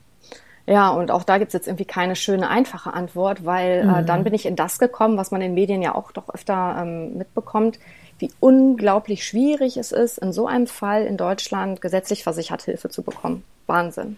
[0.66, 3.94] Ja, und auch da gibt's jetzt irgendwie keine schöne, einfache Antwort, weil äh, mhm.
[3.94, 6.32] äh, dann bin ich in das gekommen, was man in den Medien ja auch doch
[6.32, 7.78] öfter ähm, mitbekommt
[8.20, 13.02] wie unglaublich schwierig es ist, in so einem Fall in Deutschland gesetzlich versichert Hilfe zu
[13.02, 13.44] bekommen.
[13.66, 14.16] Wahnsinn.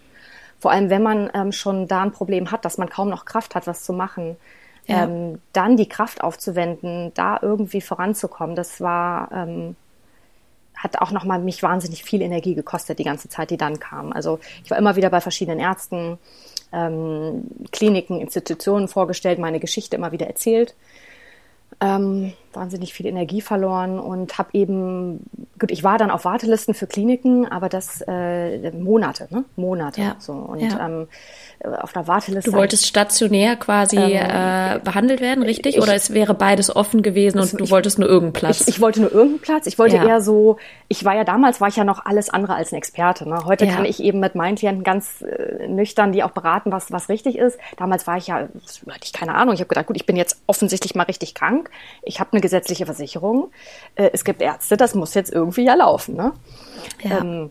[0.59, 3.55] Vor allem, wenn man ähm, schon da ein Problem hat, dass man kaum noch Kraft
[3.55, 4.37] hat, was zu machen.
[4.87, 5.05] Ja.
[5.05, 9.77] Ähm, dann die Kraft aufzuwenden, da irgendwie voranzukommen, das war, ähm,
[10.77, 14.13] hat auch nochmal mich wahnsinnig viel Energie gekostet, die ganze Zeit, die dann kam.
[14.13, 16.19] Also ich war immer wieder bei verschiedenen Ärzten,
[16.73, 20.75] ähm, Kliniken, Institutionen vorgestellt, meine Geschichte immer wieder erzählt
[21.83, 25.21] ähm, wahnsinnig viel Energie verloren und habe eben,
[25.59, 29.45] gut, ich war dann auf Wartelisten für Kliniken, aber das äh, Monate, ne?
[29.57, 30.01] Monate.
[30.01, 30.17] Ja.
[30.19, 30.33] So.
[30.33, 30.87] Und ja.
[30.87, 31.09] ähm,
[31.65, 32.51] auf der Warteliste.
[32.51, 35.77] Du wolltest stationär quasi ähm, äh, behandelt werden, richtig?
[35.77, 38.61] Ich, Oder es wäre beides offen gewesen und du ich, wolltest nur irgendeinen Platz?
[38.63, 39.67] Ich, ich, wollte nur irgendeinen Platz.
[39.67, 40.07] Ich wollte ja.
[40.07, 40.57] eher so,
[40.89, 43.29] ich war ja damals, war ich ja noch alles andere als ein Experte.
[43.29, 43.45] Ne?
[43.45, 47.09] Heute kann ich eben mit meinen Klienten ganz äh, nüchtern die auch beraten, was, was
[47.09, 47.59] richtig ist.
[47.77, 48.49] Damals war ich ja,
[48.89, 49.55] hatte ich keine Ahnung.
[49.55, 51.71] Ich habe gedacht, gut, ich bin jetzt offensichtlich mal richtig krank.
[52.03, 53.51] Ich habe eine gesetzliche Versicherung.
[53.95, 56.15] Äh, es gibt Ärzte, das muss jetzt irgendwie ja laufen.
[56.15, 56.33] Ne?
[57.03, 57.21] Ja.
[57.21, 57.51] Ähm,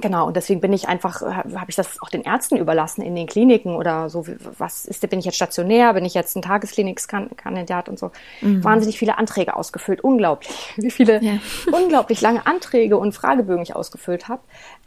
[0.00, 3.26] Genau, und deswegen bin ich einfach, habe ich das auch den Ärzten überlassen in den
[3.26, 4.26] Kliniken oder so,
[4.58, 8.10] was ist, bin ich jetzt stationär, bin ich jetzt ein Tagesklinikskandidat und so.
[8.40, 8.62] Mhm.
[8.62, 11.38] Wahnsinnig viele Anträge ausgefüllt, unglaublich, wie viele ja.
[11.72, 14.42] unglaublich lange Anträge und Fragebögen ich ausgefüllt habe.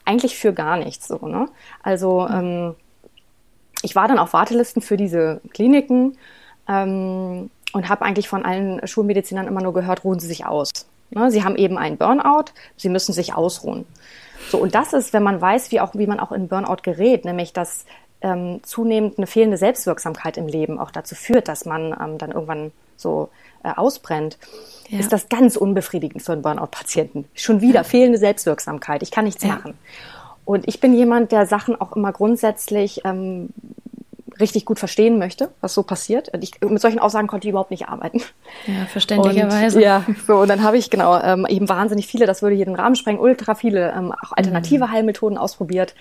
[0.05, 1.47] Eigentlich für gar nichts so, ne?
[1.83, 2.35] Also mhm.
[2.35, 2.75] ähm,
[3.81, 6.17] ich war dann auf Wartelisten für diese Kliniken
[6.69, 10.71] ähm, und habe eigentlich von allen Schulmedizinern immer nur gehört, ruhen Sie sich aus.
[11.09, 11.31] Ne?
[11.31, 12.45] Sie haben eben einen Burnout,
[12.77, 13.85] Sie müssen sich ausruhen.
[14.49, 17.25] So, und das ist, wenn man weiß, wie auch, wie man auch in Burnout gerät,
[17.25, 17.85] nämlich dass
[18.21, 22.71] ähm, zunehmend eine fehlende Selbstwirksamkeit im Leben auch dazu führt, dass man ähm, dann irgendwann
[22.95, 23.29] so
[23.63, 24.37] äh, ausbrennt,
[24.89, 24.99] ja.
[24.99, 27.25] ist das ganz unbefriedigend für einen Burnout-Patienten.
[27.33, 27.83] Schon wieder ja.
[27.83, 29.01] fehlende Selbstwirksamkeit.
[29.03, 29.55] Ich kann nichts ja.
[29.55, 29.73] machen.
[30.45, 33.49] Und ich bin jemand, der Sachen auch immer grundsätzlich ähm,
[34.41, 36.29] richtig gut verstehen möchte, was so passiert.
[36.33, 38.21] Und ich, mit solchen Aussagen konnte ich überhaupt nicht arbeiten.
[38.67, 39.77] Ja, verständlicherweise.
[39.77, 42.65] Und, ja, so, und dann habe ich genau ähm, eben wahnsinnig viele, das würde hier
[42.65, 44.91] den Rahmen sprengen, ultra viele ähm, auch alternative mhm.
[44.91, 45.95] Heilmethoden ausprobiert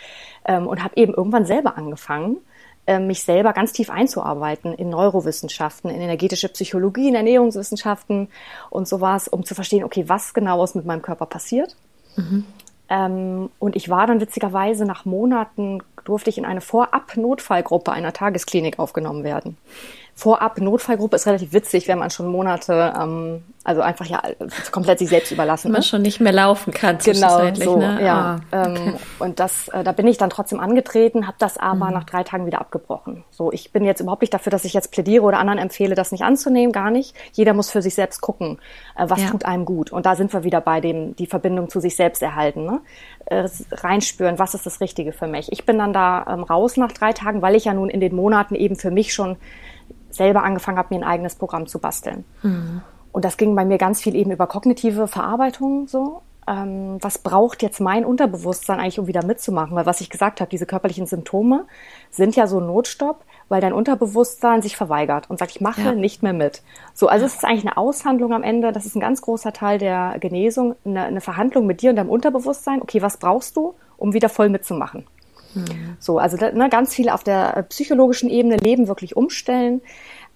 [0.44, 2.38] ähm, und habe eben irgendwann selber angefangen,
[2.86, 8.28] äh, mich selber ganz tief einzuarbeiten in Neurowissenschaften, in energetische Psychologie, in Ernährungswissenschaften
[8.70, 11.76] und sowas, um zu verstehen, okay, was genau ist mit meinem Körper passiert.
[12.16, 12.44] Mhm.
[12.88, 18.78] Ähm, und ich war dann witzigerweise nach Monaten durfte ich in eine Vorab-Notfallgruppe einer Tagesklinik
[18.78, 19.56] aufgenommen werden.
[20.20, 24.22] Vorab-Notfallgruppe ist relativ witzig, wenn man schon Monate, ähm, also einfach ja
[24.70, 25.88] komplett sich selbst überlassen man ist.
[25.88, 26.98] schon nicht mehr laufen kann.
[27.02, 27.98] Genau, so, ne?
[28.04, 28.40] ja.
[28.50, 28.88] Ah, ähm, okay.
[28.88, 31.94] ähm, und das, äh, da bin ich dann trotzdem angetreten, habe das aber mhm.
[31.94, 33.24] nach drei Tagen wieder abgebrochen.
[33.30, 36.12] So, ich bin jetzt überhaupt nicht dafür, dass ich jetzt plädiere oder anderen empfehle, das
[36.12, 37.16] nicht anzunehmen, gar nicht.
[37.32, 38.58] Jeder muss für sich selbst gucken,
[38.98, 39.28] äh, was ja.
[39.28, 39.90] tut einem gut.
[39.90, 42.66] Und da sind wir wieder bei dem, die Verbindung zu sich selbst erhalten.
[42.66, 42.80] Ne?
[43.24, 45.50] Äh, reinspüren, was ist das Richtige für mich.
[45.50, 48.14] Ich bin dann da ähm, raus nach drei Tagen, weil ich ja nun in den
[48.14, 49.38] Monaten eben für mich schon
[50.10, 52.24] selber angefangen habe, mir ein eigenes Programm zu basteln.
[52.42, 52.82] Mhm.
[53.12, 56.22] Und das ging bei mir ganz viel eben über kognitive Verarbeitung so.
[56.46, 59.76] Ähm, was braucht jetzt mein Unterbewusstsein eigentlich, um wieder mitzumachen?
[59.76, 61.66] Weil was ich gesagt habe, diese körperlichen Symptome
[62.10, 65.92] sind ja so ein Notstopp, weil dein Unterbewusstsein sich verweigert und sagt, ich mache ja.
[65.92, 66.62] nicht mehr mit.
[66.94, 68.72] So, also es ist eigentlich eine Aushandlung am Ende.
[68.72, 72.10] Das ist ein ganz großer Teil der Genesung, eine, eine Verhandlung mit dir und deinem
[72.10, 72.80] Unterbewusstsein.
[72.80, 75.04] Okay, was brauchst du, um wieder voll mitzumachen?
[75.54, 75.96] Mhm.
[75.98, 79.80] So, also ne, ganz viel auf der äh, psychologischen Ebene Leben wirklich umstellen.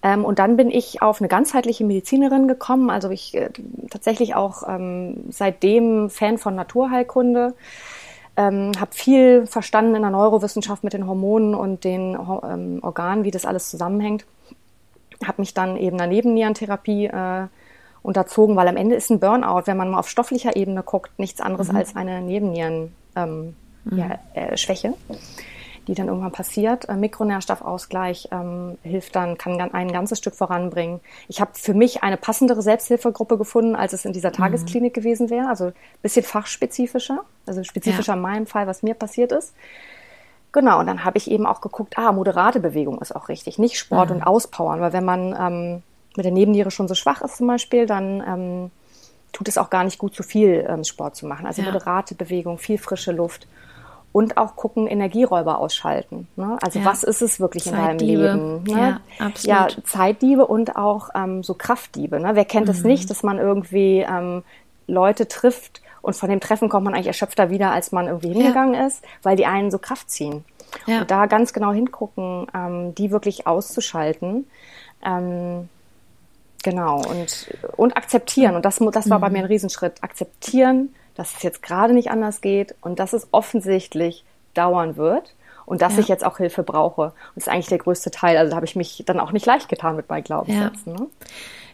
[0.03, 2.89] Ähm, und dann bin ich auf eine ganzheitliche Medizinerin gekommen.
[2.89, 3.49] Also ich äh,
[3.89, 7.55] tatsächlich auch ähm, seitdem Fan von Naturheilkunde.
[8.37, 13.31] Ähm, habe viel verstanden in der Neurowissenschaft mit den Hormonen und den ähm, Organen, wie
[13.31, 14.25] das alles zusammenhängt.
[15.25, 17.47] Habe mich dann eben einer Nebennierentherapie äh,
[18.03, 21.41] unterzogen, weil am Ende ist ein Burnout, wenn man mal auf stofflicher Ebene guckt, nichts
[21.41, 21.77] anderes mhm.
[21.77, 22.93] als eine Nebennieren.
[23.15, 23.55] Ähm.
[23.91, 24.93] Ja, äh, Schwäche,
[25.87, 26.89] die dann irgendwann passiert.
[26.89, 30.99] Äh, Mikronährstoffausgleich ähm, hilft dann, kann ein ganzes Stück voranbringen.
[31.27, 34.35] Ich habe für mich eine passendere Selbsthilfegruppe gefunden, als es in dieser mhm.
[34.35, 35.01] Tagesklinik mhm.
[35.01, 35.49] gewesen wäre.
[35.49, 35.71] Also
[36.01, 38.17] bisschen fachspezifischer, also spezifischer ja.
[38.17, 39.53] in meinem Fall, was mir passiert ist.
[40.51, 43.77] Genau, und dann habe ich eben auch geguckt, ah, moderate Bewegung ist auch richtig, nicht
[43.77, 44.15] Sport mhm.
[44.15, 45.83] und Auspowern, weil wenn man ähm,
[46.15, 48.71] mit der Nebenniere schon so schwach ist zum Beispiel, dann ähm,
[49.33, 51.45] tut es auch gar nicht gut, zu viel ähm, Sport zu machen.
[51.45, 51.67] Also ja.
[51.67, 53.47] moderate Bewegung, viel frische Luft
[54.15, 56.29] und auch gucken, Energieräuber ausschalten.
[56.37, 56.57] Ne?
[56.61, 56.85] Also ja.
[56.85, 58.63] was ist es wirklich in deinem Leben?
[58.63, 59.01] Ne?
[59.19, 59.45] Ja, absolut.
[59.45, 62.21] ja, Zeitdiebe und auch ähm, so Kraftdiebe.
[62.21, 62.29] Ne?
[62.31, 62.91] Wer kennt es mhm.
[62.91, 64.43] nicht, dass man irgendwie ähm,
[64.87, 68.75] Leute trifft und von dem Treffen kommt man eigentlich erschöpfter wieder, als man irgendwie hingegangen
[68.75, 68.87] ja.
[68.87, 70.45] ist, weil die einen so Kraft ziehen.
[70.85, 71.01] Ja.
[71.01, 74.47] Und da ganz genau hingucken, ähm, die wirklich auszuschalten.
[75.05, 75.67] Ähm,
[76.63, 78.55] genau, und, und akzeptieren.
[78.55, 79.21] Und das, das war mhm.
[79.21, 80.01] bei mir ein Riesenschritt.
[80.01, 84.23] Akzeptieren, dass es jetzt gerade nicht anders geht und dass es offensichtlich
[84.53, 85.33] dauern wird
[85.65, 85.99] und dass ja.
[85.99, 87.01] ich jetzt auch Hilfe brauche.
[87.01, 88.37] Und das ist eigentlich der größte Teil.
[88.37, 90.93] Also da habe ich mich dann auch nicht leicht getan mit meinen Glaubenssätzen.
[90.93, 90.99] Ja.
[90.99, 91.07] Ne?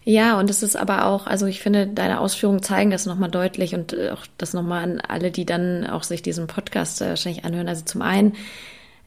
[0.04, 3.76] Ja, und es ist aber auch, also ich finde, deine Ausführungen zeigen das nochmal deutlich
[3.76, 7.68] und auch das nochmal an alle, die dann auch sich diesen Podcast äh, wahrscheinlich anhören.
[7.68, 8.34] Also zum einen,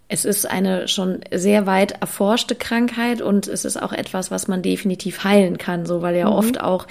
[0.08, 4.60] es ist eine schon sehr weit erforschte Krankheit und es ist auch etwas, was man
[4.60, 6.36] definitiv heilen kann, so weil ja mhm.
[6.36, 6.86] oft auch,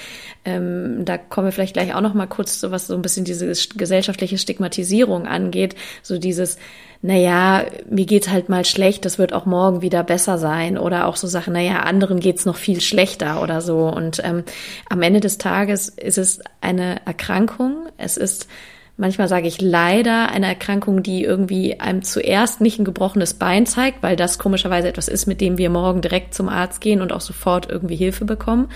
[0.45, 3.23] ähm, da kommen wir vielleicht gleich auch noch mal kurz zu, was so ein bisschen
[3.23, 6.57] diese gesellschaftliche Stigmatisierung angeht, so dieses,
[7.03, 10.77] naja, mir geht's halt mal schlecht, das wird auch morgen wieder besser sein.
[10.77, 13.89] Oder auch so Sachen, naja, anderen geht's noch viel schlechter oder so.
[13.89, 14.45] Und ähm,
[14.89, 18.47] am Ende des Tages ist es eine Erkrankung, es ist
[18.95, 24.03] Manchmal sage ich leider eine Erkrankung, die irgendwie einem zuerst nicht ein gebrochenes Bein zeigt,
[24.03, 27.21] weil das komischerweise etwas ist, mit dem wir morgen direkt zum Arzt gehen und auch
[27.21, 28.69] sofort irgendwie Hilfe bekommen.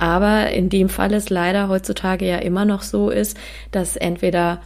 [0.00, 3.38] Aber in dem Fall es leider heutzutage ja immer noch so ist,
[3.70, 4.60] dass entweder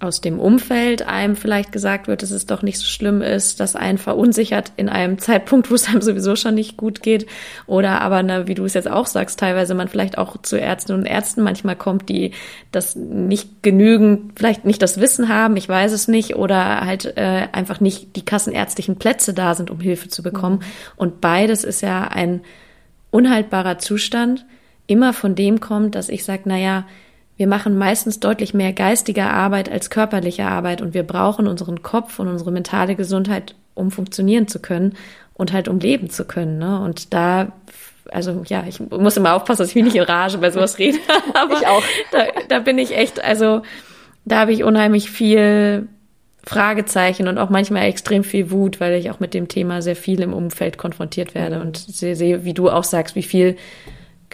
[0.00, 3.76] aus dem Umfeld einem vielleicht gesagt wird, dass es doch nicht so schlimm ist, dass
[3.76, 7.26] einen verunsichert in einem Zeitpunkt, wo es einem sowieso schon nicht gut geht.
[7.66, 10.92] Oder aber, ne, wie du es jetzt auch sagst, teilweise man vielleicht auch zu Ärzten
[10.92, 12.32] und Ärzten manchmal kommt, die
[12.72, 17.48] das nicht genügend, vielleicht nicht das Wissen haben, ich weiß es nicht, oder halt äh,
[17.52, 20.56] einfach nicht die kassenärztlichen Plätze da sind, um Hilfe zu bekommen.
[20.56, 20.64] Mhm.
[20.96, 22.40] Und beides ist ja ein
[23.10, 24.44] unhaltbarer Zustand,
[24.86, 26.84] immer von dem kommt, dass ich sage, na ja,
[27.36, 32.18] wir machen meistens deutlich mehr geistige Arbeit als körperliche Arbeit und wir brauchen unseren Kopf
[32.18, 34.96] und unsere mentale Gesundheit, um funktionieren zu können
[35.34, 36.58] und halt um leben zu können.
[36.58, 36.80] Ne?
[36.80, 37.52] Und da,
[38.10, 40.98] also ja, ich muss immer aufpassen, dass ich mich nicht in Rage bei sowas rede.
[41.34, 41.82] Aber ich auch.
[42.12, 43.62] Da, da bin ich echt, also
[44.24, 45.88] da habe ich unheimlich viel
[46.44, 50.20] Fragezeichen und auch manchmal extrem viel Wut, weil ich auch mit dem Thema sehr viel
[50.20, 53.56] im Umfeld konfrontiert werde und sehe, wie du auch sagst, wie viel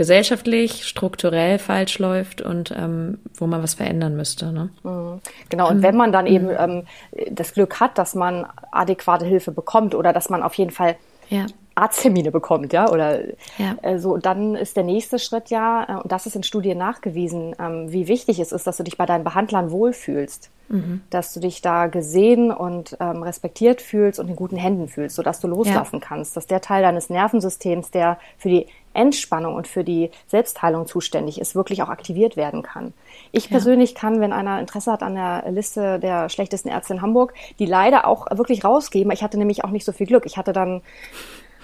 [0.00, 4.50] gesellschaftlich, strukturell falsch läuft und ähm, wo man was verändern müsste.
[4.50, 4.70] Ne?
[4.82, 5.20] Mhm.
[5.50, 6.56] Genau, und wenn man dann eben mhm.
[6.58, 6.86] ähm,
[7.30, 10.96] das Glück hat, dass man adäquate Hilfe bekommt oder dass man auf jeden Fall
[11.28, 11.44] ja.
[11.80, 13.20] Arzttermine bekommt, ja, oder
[13.58, 13.76] ja.
[13.82, 14.16] Äh, so.
[14.16, 18.08] dann ist der nächste Schritt ja, äh, und das ist in Studien nachgewiesen, ähm, wie
[18.08, 21.02] wichtig es ist, dass du dich bei deinen Behandlern wohlfühlst, mhm.
[21.10, 25.40] dass du dich da gesehen und ähm, respektiert fühlst und in guten Händen fühlst, sodass
[25.40, 26.06] du loslassen ja.
[26.06, 31.40] kannst, dass der Teil deines Nervensystems, der für die Entspannung und für die Selbstheilung zuständig
[31.40, 32.92] ist, wirklich auch aktiviert werden kann.
[33.30, 33.50] Ich ja.
[33.50, 37.66] persönlich kann, wenn einer Interesse hat an der Liste der schlechtesten Ärzte in Hamburg, die
[37.66, 39.12] leider auch wirklich rausgeben.
[39.12, 40.26] Ich hatte nämlich auch nicht so viel Glück.
[40.26, 40.82] Ich hatte dann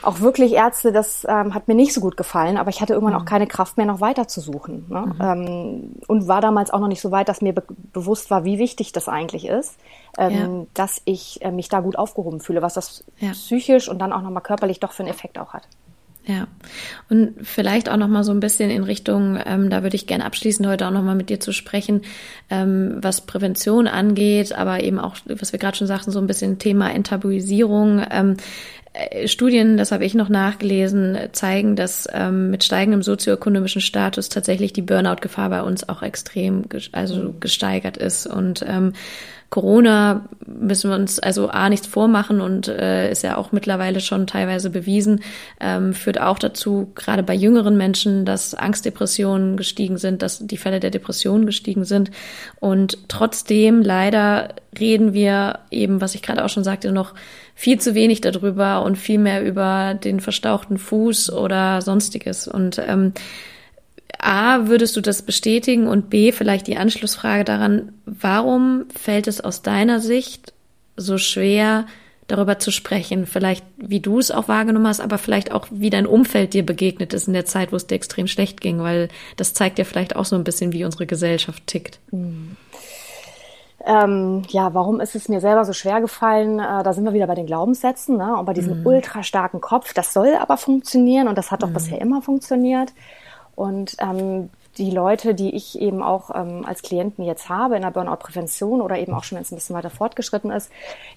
[0.03, 3.15] auch wirklich Ärzte, das ähm, hat mir nicht so gut gefallen, aber ich hatte irgendwann
[3.15, 3.21] mhm.
[3.21, 4.87] auch keine Kraft mehr, noch weiter zu suchen.
[4.89, 5.01] Ne?
[5.01, 5.21] Mhm.
[5.21, 8.59] Ähm, und war damals auch noch nicht so weit, dass mir be bewusst war, wie
[8.59, 9.77] wichtig das eigentlich ist,
[10.19, 10.67] ähm, ja.
[10.75, 13.31] dass ich äh, mich da gut aufgehoben fühle, was das ja.
[13.31, 15.67] psychisch und dann auch nochmal körperlich doch für einen Effekt auch hat.
[16.29, 16.49] Ja,
[17.09, 20.24] und vielleicht auch noch mal so ein bisschen in Richtung, ähm, da würde ich gerne
[20.24, 22.03] abschließend heute auch noch mal mit dir zu sprechen,
[22.51, 26.59] ähm, was Prävention angeht, aber eben auch, was wir gerade schon sagten, so ein bisschen
[26.59, 28.05] Thema Enttabuisierung.
[28.11, 28.37] Ähm,
[28.93, 34.72] äh, Studien, das habe ich noch nachgelesen, zeigen, dass ähm, mit steigendem sozioökonomischen Status tatsächlich
[34.72, 38.27] die Burnout-Gefahr bei uns auch extrem also gesteigert ist.
[38.27, 38.95] Und ähm,
[39.51, 44.27] Corona müssen wir uns also A nichts vormachen und äh, ist ja auch mittlerweile schon
[44.27, 45.21] teilweise bewiesen,
[45.61, 50.81] ähm, führt auch dazu, gerade bei jüngeren Menschen, dass Angstdepressionen gestiegen sind, dass die Fälle
[50.81, 52.11] der Depressionen gestiegen sind.
[52.59, 57.15] Und trotzdem leider reden wir eben, was ich gerade auch schon sagte, noch
[57.55, 62.49] viel zu wenig darüber und viel mehr über den verstauchten Fuß oder sonstiges.
[62.49, 63.13] Und ähm,
[64.19, 65.87] A, würdest du das bestätigen?
[65.89, 70.53] Und B, vielleicht die Anschlussfrage daran, warum fällt es aus deiner Sicht
[70.97, 71.87] so schwer,
[72.29, 73.27] darüber zu sprechen?
[73.27, 77.14] Vielleicht, wie du es auch wahrgenommen hast, aber vielleicht auch, wie dein Umfeld dir begegnet
[77.14, 80.17] ist in der Zeit, wo es dir extrem schlecht ging, weil das zeigt ja vielleicht
[80.17, 82.01] auch so ein bisschen, wie unsere Gesellschaft tickt.
[82.11, 82.57] Mhm.
[83.87, 86.59] Ähm, ja, warum ist es mir selber so schwer gefallen?
[86.59, 88.37] Äh, da sind wir wieder bei den Glaubenssätzen ne?
[88.37, 88.87] und bei diesem mhm.
[88.87, 89.95] ultra starken Kopf.
[89.95, 91.75] Das soll aber funktionieren und das hat doch mhm.
[91.75, 92.93] bisher immer funktioniert.
[93.57, 97.91] Und ähm, die Leute, die ich eben auch ähm, als Klienten jetzt habe in der
[97.91, 100.71] Burnout-Prävention oder eben auch schon, wenn es ein bisschen weiter fortgeschritten ist,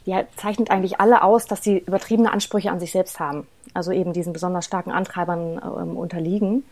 [0.06, 3.48] die zeichnet eigentlich alle aus, dass sie übertriebene Ansprüche an sich selbst haben.
[3.74, 6.64] Also eben diesen besonders starken Antreibern ähm, unterliegen,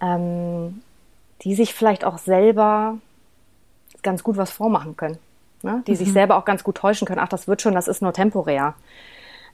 [0.00, 0.82] ähm,
[1.42, 2.98] die sich vielleicht auch selber
[4.02, 5.18] ganz gut was vormachen können.
[5.62, 5.82] Ne?
[5.86, 5.96] Die mhm.
[5.96, 7.20] sich selber auch ganz gut täuschen können.
[7.20, 8.74] Ach, das wird schon, das ist nur temporär.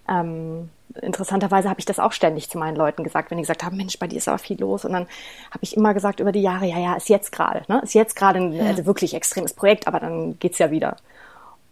[0.09, 0.70] Ähm,
[1.03, 3.99] interessanterweise habe ich das auch ständig zu meinen Leuten gesagt, wenn die gesagt haben, Mensch,
[3.99, 4.84] bei dir ist aber viel los.
[4.84, 5.07] Und dann
[5.51, 7.80] habe ich immer gesagt über die Jahre, ja, ja, ist jetzt gerade, ne?
[7.82, 8.64] ist jetzt gerade ein ja.
[8.64, 10.97] also wirklich extremes Projekt, aber dann geht's ja wieder.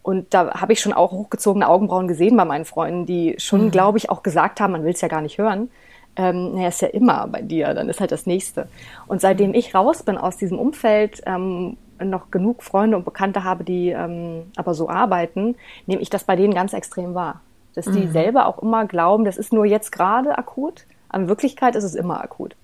[0.03, 3.71] Und da habe ich schon auch hochgezogene Augenbrauen gesehen bei meinen Freunden, die schon, mhm.
[3.71, 5.71] glaube ich, auch gesagt haben, man will es ja gar nicht hören.
[6.17, 8.69] Ähm, naja, ist ja immer bei dir, dann ist halt das Nächste.
[9.07, 9.55] Und seitdem mhm.
[9.55, 14.51] ich raus bin aus diesem Umfeld, ähm, noch genug Freunde und Bekannte habe, die ähm,
[14.57, 15.55] aber so arbeiten,
[15.87, 17.41] nehme ich das bei denen ganz extrem wahr.
[17.75, 18.13] Dass die mhm.
[18.13, 21.95] selber auch immer glauben, das ist nur jetzt gerade akut, aber in Wirklichkeit ist es
[21.95, 22.55] immer akut.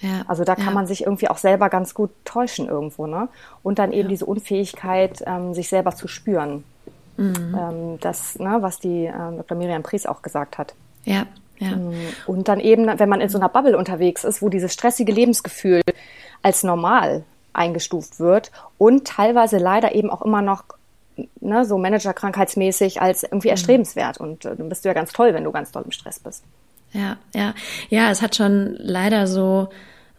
[0.00, 0.72] Ja, also da kann ja.
[0.72, 3.28] man sich irgendwie auch selber ganz gut täuschen irgendwo, ne?
[3.62, 4.08] Und dann eben ja.
[4.08, 6.64] diese Unfähigkeit, ähm, sich selber zu spüren.
[7.16, 7.58] Mhm.
[7.58, 9.58] Ähm, das, ne, was die ähm, Dr.
[9.58, 10.74] Miriam Pries auch gesagt hat.
[11.04, 11.26] Ja,
[11.58, 11.74] ja.
[11.74, 11.92] Mm,
[12.26, 15.82] und dann eben, wenn man in so einer Bubble unterwegs ist, wo dieses stressige Lebensgefühl
[16.42, 20.64] als normal eingestuft wird und teilweise leider eben auch immer noch
[21.40, 23.52] ne, so Managerkrankheitsmäßig als irgendwie mhm.
[23.52, 24.18] erstrebenswert.
[24.18, 26.44] Und äh, dann bist du ja ganz toll, wenn du ganz doll im Stress bist.
[26.92, 27.54] Ja, ja,
[27.90, 29.68] ja, es hat schon leider so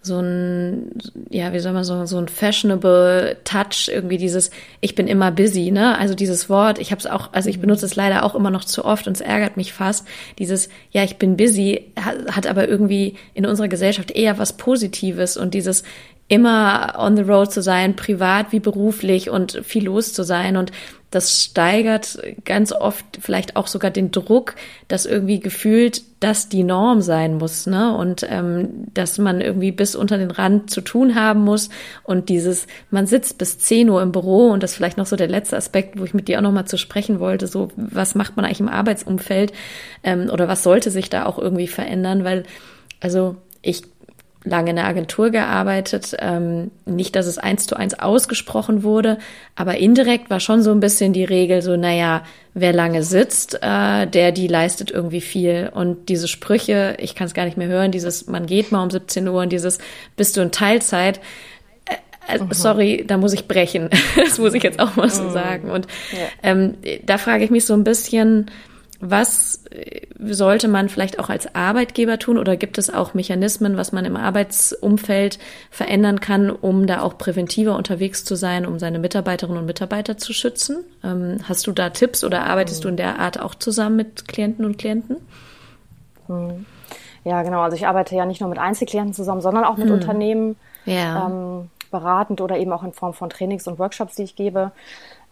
[0.02, 0.92] so ein,
[1.30, 5.72] ja, wie soll man so, so ein fashionable Touch, irgendwie dieses, ich bin immer busy,
[5.72, 5.98] ne?
[5.98, 7.62] Also dieses Wort, ich habe es auch, also ich mhm.
[7.62, 10.08] benutze es leider auch immer noch zu oft und es ärgert mich fast.
[10.38, 15.36] Dieses, ja, ich bin busy, hat, hat aber irgendwie in unserer Gesellschaft eher was Positives
[15.36, 15.84] und dieses,
[16.30, 20.58] immer on the road zu sein, privat wie beruflich und viel los zu sein.
[20.58, 20.72] Und
[21.10, 24.54] das steigert ganz oft vielleicht auch sogar den Druck,
[24.88, 27.98] dass irgendwie gefühlt das die Norm sein muss, ne?
[27.98, 31.70] Und ähm, dass man irgendwie bis unter den Rand zu tun haben muss.
[32.04, 35.30] Und dieses, man sitzt bis 10 Uhr im Büro und das vielleicht noch so der
[35.30, 38.46] letzte Aspekt, wo ich mit dir auch nochmal zu sprechen wollte, so was macht man
[38.46, 39.52] eigentlich im Arbeitsumfeld
[40.04, 42.44] ähm, oder was sollte sich da auch irgendwie verändern, weil
[43.00, 43.84] also ich
[44.44, 46.16] lange in der Agentur gearbeitet.
[46.20, 49.18] Ähm, nicht, dass es eins zu eins ausgesprochen wurde,
[49.56, 52.24] aber indirekt war schon so ein bisschen die Regel so, naja,
[52.54, 55.70] wer lange sitzt, äh, der, die leistet irgendwie viel.
[55.74, 58.90] Und diese Sprüche, ich kann es gar nicht mehr hören, dieses, man geht mal um
[58.90, 59.80] 17 Uhr und dieses,
[60.16, 61.20] bist du in Teilzeit,
[62.28, 63.90] äh, sorry, da muss ich brechen.
[64.16, 65.32] das muss ich jetzt auch mal so mhm.
[65.32, 65.72] sagen.
[65.72, 65.88] Und
[66.44, 68.50] ähm, da frage ich mich so ein bisschen,
[69.00, 69.49] was
[70.20, 74.16] sollte man vielleicht auch als Arbeitgeber tun oder gibt es auch Mechanismen, was man im
[74.16, 75.40] Arbeitsumfeld
[75.70, 80.34] verändern kann, um da auch präventiver unterwegs zu sein, um seine Mitarbeiterinnen und Mitarbeiter zu
[80.34, 80.84] schützen?
[81.04, 84.66] Ähm, hast du da Tipps oder arbeitest du in der Art auch zusammen mit Klienten
[84.66, 85.18] und Klienten?
[86.28, 86.66] Mhm.
[87.24, 87.62] Ja, genau.
[87.62, 89.94] Also ich arbeite ja nicht nur mit Einzelklienten zusammen, sondern auch mit mhm.
[89.94, 90.56] Unternehmen,
[90.86, 91.28] ja.
[91.28, 94.72] ähm, beratend oder eben auch in Form von Trainings und Workshops, die ich gebe.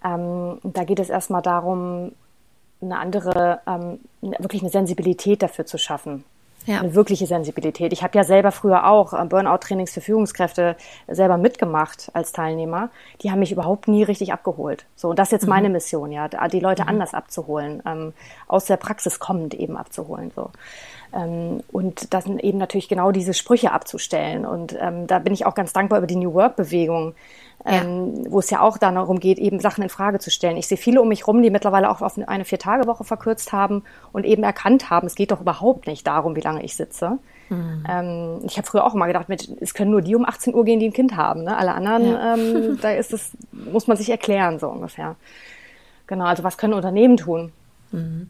[0.03, 2.11] Ähm, da geht es erstmal darum,
[2.81, 6.23] eine andere, ähm, wirklich eine Sensibilität dafür zu schaffen.
[6.67, 6.79] Ja.
[6.81, 7.93] Eine wirkliche Sensibilität.
[7.93, 10.75] Ich habe ja selber früher auch äh, Burnout-Trainings für Führungskräfte
[11.07, 12.89] selber mitgemacht als Teilnehmer.
[13.21, 14.85] Die haben mich überhaupt nie richtig abgeholt.
[14.97, 15.49] So, und das ist jetzt mhm.
[15.49, 16.89] meine Mission, ja, die Leute mhm.
[16.89, 18.13] anders abzuholen, ähm,
[18.49, 20.33] aus der Praxis kommend eben abzuholen.
[20.35, 20.51] So.
[21.13, 24.45] Ähm, und dann eben natürlich genau diese Sprüche abzustellen.
[24.45, 27.15] Und ähm, da bin ich auch ganz dankbar über die New Work-Bewegung,
[27.67, 28.31] ähm, ja.
[28.31, 30.57] wo es ja auch darum geht, eben Sachen in Frage zu stellen.
[30.57, 34.25] Ich sehe viele um mich rum, die mittlerweile auch auf eine Vier-Tage-Woche verkürzt haben und
[34.25, 37.19] eben erkannt haben, es geht doch überhaupt nicht darum, wie lange ich sitze.
[37.49, 37.83] Mhm.
[37.89, 40.65] Ähm, ich habe früher auch immer gedacht, mit, es können nur die um 18 Uhr
[40.65, 41.43] gehen, die ein Kind haben.
[41.43, 41.57] Ne?
[41.57, 42.35] Alle anderen, ja.
[42.35, 45.15] ähm, da ist es, muss man sich erklären, so ungefähr.
[46.07, 47.51] Genau, also was können Unternehmen tun?
[47.91, 48.27] Mhm.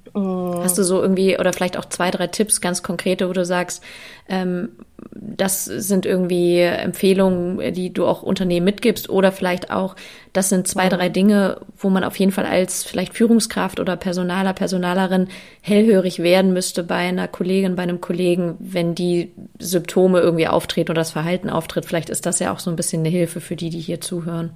[0.62, 3.84] Hast du so irgendwie oder vielleicht auch zwei, drei Tipps ganz konkrete, wo du sagst,
[4.30, 4.70] ähm,
[5.12, 9.96] das sind irgendwie Empfehlungen, die du auch Unternehmen mitgibst oder vielleicht auch,
[10.34, 14.54] das sind zwei, drei Dinge, wo man auf jeden Fall als vielleicht Führungskraft oder Personaler,
[14.54, 15.28] Personalerin
[15.62, 21.02] hellhörig werden müsste bei einer Kollegin, bei einem Kollegen, wenn die Symptome irgendwie auftreten oder
[21.02, 21.86] das Verhalten auftritt.
[21.86, 24.52] Vielleicht ist das ja auch so ein bisschen eine Hilfe für die, die hier zuhören.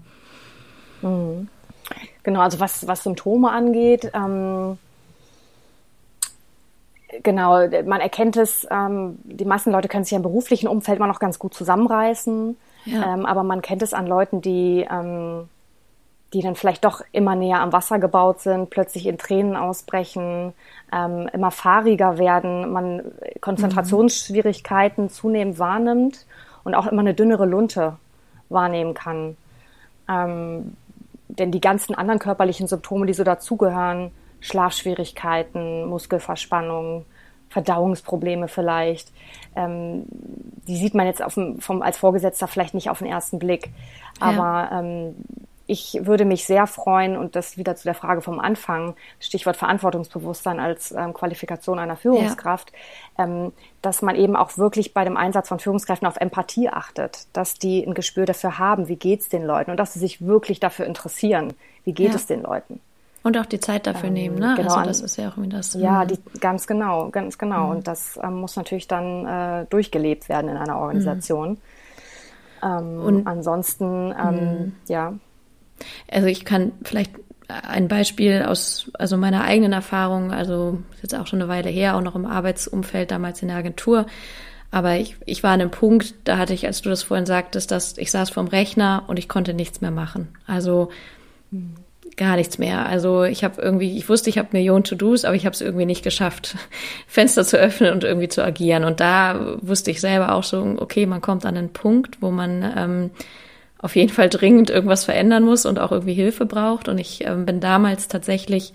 [1.02, 1.48] Mhm.
[2.24, 4.78] Genau, also was, was Symptome angeht, ähm
[7.24, 11.20] Genau, man erkennt es, ähm, die meisten Leute können sich im beruflichen Umfeld immer noch
[11.20, 13.14] ganz gut zusammenreißen, ja.
[13.14, 15.50] ähm, aber man kennt es an Leuten, die, ähm,
[16.34, 20.54] die dann vielleicht doch immer näher am Wasser gebaut sind, plötzlich in Tränen ausbrechen,
[20.94, 23.04] ähm, immer fahriger werden, man
[23.42, 25.10] Konzentrationsschwierigkeiten mhm.
[25.10, 26.26] zunehmend wahrnimmt
[26.64, 27.98] und auch immer eine dünnere Lunte
[28.50, 29.36] wahrnehmen kann.
[30.08, 30.78] Ähm,
[31.28, 37.06] denn die ganzen anderen körperlichen Symptome, die so dazugehören, Schlafschwierigkeiten, Muskelverspannung,
[37.50, 39.12] Verdauungsprobleme vielleicht.
[39.56, 40.06] Ähm,
[40.68, 43.70] die sieht man jetzt auf dem, vom, als Vorgesetzter vielleicht nicht auf den ersten Blick.
[44.20, 44.80] Aber ja.
[44.80, 45.16] ähm,
[45.68, 50.60] ich würde mich sehr freuen, und das wieder zu der Frage vom Anfang, Stichwort Verantwortungsbewusstsein
[50.60, 52.74] als ähm, Qualifikation einer Führungskraft,
[53.18, 53.24] ja.
[53.24, 57.54] ähm, dass man eben auch wirklich bei dem Einsatz von Führungskräften auf Empathie achtet, dass
[57.54, 60.86] die ein Gespür dafür haben, wie geht's den Leuten und dass sie sich wirklich dafür
[60.86, 61.54] interessieren,
[61.86, 62.16] wie geht ja.
[62.16, 62.82] es den Leuten.
[63.24, 64.56] Und auch die Zeit dafür ähm, nehmen, ne?
[64.58, 65.76] Genau, also das ist ja auch irgendwie das.
[65.76, 66.08] Ja, mhm.
[66.08, 67.66] die, ganz genau, ganz genau.
[67.66, 67.72] Mhm.
[67.78, 71.52] Und das ähm, muss natürlich dann äh, durchgelebt werden in einer Organisation.
[71.52, 71.58] Mhm.
[72.64, 74.74] Ähm, und ansonsten, ähm, mhm.
[74.88, 75.14] ja.
[76.10, 77.12] Also ich kann vielleicht
[77.48, 81.98] ein Beispiel aus also meiner eigenen Erfahrung, also ist jetzt auch schon eine Weile her,
[81.98, 84.06] auch noch im Arbeitsumfeld, damals in der Agentur.
[84.72, 87.72] Aber ich, ich war an einem Punkt, da hatte ich, als du das vorhin sagtest,
[87.72, 90.30] dass ich saß vorm Rechner und ich konnte nichts mehr machen.
[90.48, 90.90] Also
[91.52, 91.76] mhm
[92.18, 92.86] gar nichts mehr.
[92.86, 95.86] Also ich habe irgendwie, ich wusste, ich habe Millionen To-Dos, aber ich habe es irgendwie
[95.86, 96.56] nicht geschafft,
[97.08, 98.84] Fenster zu öffnen und irgendwie zu agieren.
[98.84, 102.74] Und da wusste ich selber auch so, okay, man kommt an einen Punkt, wo man
[102.78, 103.10] ähm,
[103.78, 106.88] auf jeden Fall dringend irgendwas verändern muss und auch irgendwie Hilfe braucht.
[106.88, 108.74] Und ich ähm, bin damals tatsächlich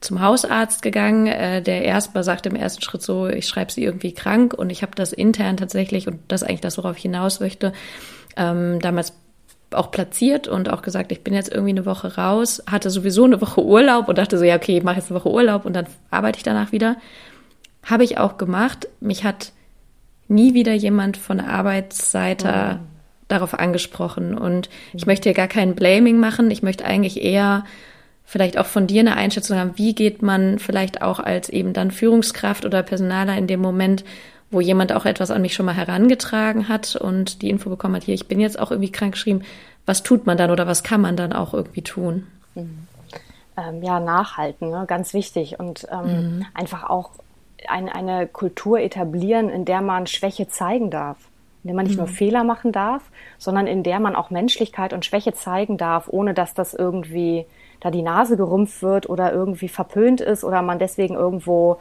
[0.00, 4.12] zum Hausarzt gegangen, äh, der erstmal sagte im ersten Schritt so, ich schreibe sie irgendwie
[4.12, 7.72] krank und ich habe das intern tatsächlich, und das eigentlich das, worauf ich hinaus möchte,
[8.36, 9.14] ähm, damals
[9.74, 13.40] auch platziert und auch gesagt, ich bin jetzt irgendwie eine Woche raus, hatte sowieso eine
[13.40, 15.86] Woche Urlaub und dachte so, ja, okay, ich mache jetzt eine Woche Urlaub und dann
[16.10, 16.96] arbeite ich danach wieder.
[17.84, 18.88] Habe ich auch gemacht.
[19.00, 19.52] Mich hat
[20.28, 22.84] nie wieder jemand von der Arbeitsseite oh.
[23.28, 24.36] darauf angesprochen.
[24.36, 26.50] Und ich möchte hier gar kein Blaming machen.
[26.50, 27.64] Ich möchte eigentlich eher
[28.24, 31.90] vielleicht auch von dir eine Einschätzung haben, wie geht man vielleicht auch als eben dann
[31.90, 34.04] Führungskraft oder Personaler in dem Moment
[34.54, 38.04] wo jemand auch etwas an mich schon mal herangetragen hat und die Info bekommen hat,
[38.04, 39.42] hier, ich bin jetzt auch irgendwie krank geschrieben.
[39.84, 42.26] Was tut man dann oder was kann man dann auch irgendwie tun?
[42.54, 42.86] Mhm.
[43.56, 44.84] Ähm, ja, nachhalten, ne?
[44.86, 45.58] ganz wichtig.
[45.58, 46.46] Und ähm, mhm.
[46.54, 47.10] einfach auch
[47.68, 51.18] ein, eine Kultur etablieren, in der man Schwäche zeigen darf.
[51.62, 52.04] In der man nicht mhm.
[52.04, 53.02] nur Fehler machen darf,
[53.38, 57.46] sondern in der man auch Menschlichkeit und Schwäche zeigen darf, ohne dass das irgendwie
[57.80, 61.78] da die Nase gerümpft wird oder irgendwie verpönt ist oder man deswegen irgendwo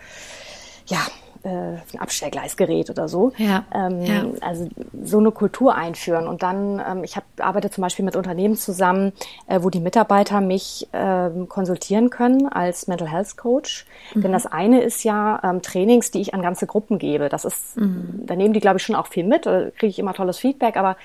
[0.87, 0.99] ja,
[1.43, 3.31] äh, ein Abstellgleisgerät oder so.
[3.37, 4.25] Ja, ähm, ja.
[4.41, 4.69] Also
[5.03, 6.27] so eine Kultur einführen.
[6.27, 9.13] Und dann, ähm, ich hab, arbeite zum Beispiel mit Unternehmen zusammen,
[9.47, 13.85] äh, wo die Mitarbeiter mich äh, konsultieren können als Mental Health Coach.
[14.13, 14.21] Mhm.
[14.21, 17.29] Denn das eine ist ja ähm, Trainings, die ich an ganze Gruppen gebe.
[17.29, 18.23] Das ist, mhm.
[18.25, 20.77] da nehmen die, glaube ich, schon auch viel mit, da kriege ich immer tolles Feedback,
[20.77, 20.97] aber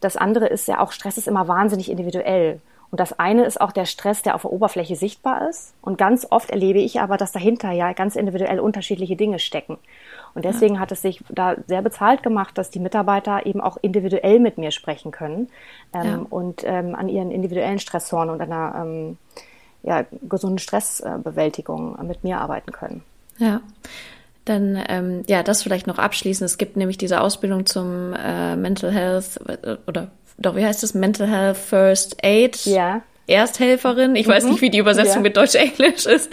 [0.00, 2.60] das andere ist ja auch, Stress ist immer wahnsinnig individuell.
[2.96, 5.74] Und das eine ist auch der Stress, der auf der Oberfläche sichtbar ist.
[5.82, 9.76] Und ganz oft erlebe ich aber, dass dahinter ja ganz individuell unterschiedliche Dinge stecken.
[10.32, 10.80] Und deswegen ja.
[10.80, 14.70] hat es sich da sehr bezahlt gemacht, dass die Mitarbeiter eben auch individuell mit mir
[14.70, 15.50] sprechen können
[15.92, 16.26] ähm, ja.
[16.30, 19.18] und ähm, an ihren individuellen Stressoren und einer ähm,
[19.82, 23.04] ja, gesunden Stressbewältigung mit mir arbeiten können.
[23.36, 23.60] Ja.
[24.46, 26.48] Dann, ähm, ja, das vielleicht noch abschließend.
[26.48, 29.38] Es gibt nämlich diese Ausbildung zum äh, Mental Health
[29.86, 30.94] oder doch, wie heißt es?
[30.94, 32.64] Mental Health First Aid.
[32.66, 33.02] Ja.
[33.28, 34.14] Ersthelferin.
[34.14, 34.32] Ich mhm.
[34.32, 35.22] weiß nicht, wie die Übersetzung ja.
[35.22, 36.30] mit Deutsch-Englisch ist.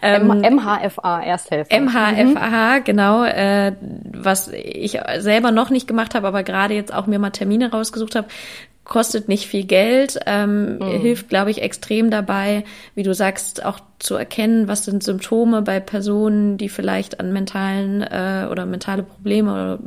[0.00, 1.80] Ähm, MHFA, Ersthelfer.
[1.80, 2.84] MHFA, mhm.
[2.84, 3.24] genau.
[3.24, 3.72] Äh,
[4.12, 8.14] was ich selber noch nicht gemacht habe, aber gerade jetzt auch mir mal Termine rausgesucht
[8.14, 8.28] habe,
[8.86, 11.00] kostet nicht viel Geld, ähm, mhm.
[11.00, 12.64] hilft, glaube ich, extrem dabei,
[12.94, 18.02] wie du sagst, auch zu erkennen, was sind Symptome bei Personen, die vielleicht an mentalen
[18.02, 19.78] äh, oder mentale Probleme oder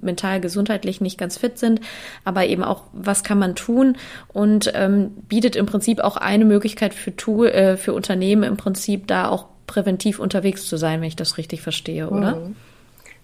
[0.00, 1.80] mental gesundheitlich nicht ganz fit sind,
[2.24, 3.96] aber eben auch, was kann man tun
[4.32, 9.06] und ähm, bietet im Prinzip auch eine Möglichkeit für, Tool, äh, für Unternehmen im Prinzip
[9.06, 12.36] da auch präventiv unterwegs zu sein, wenn ich das richtig verstehe, oder?
[12.36, 12.56] Mhm.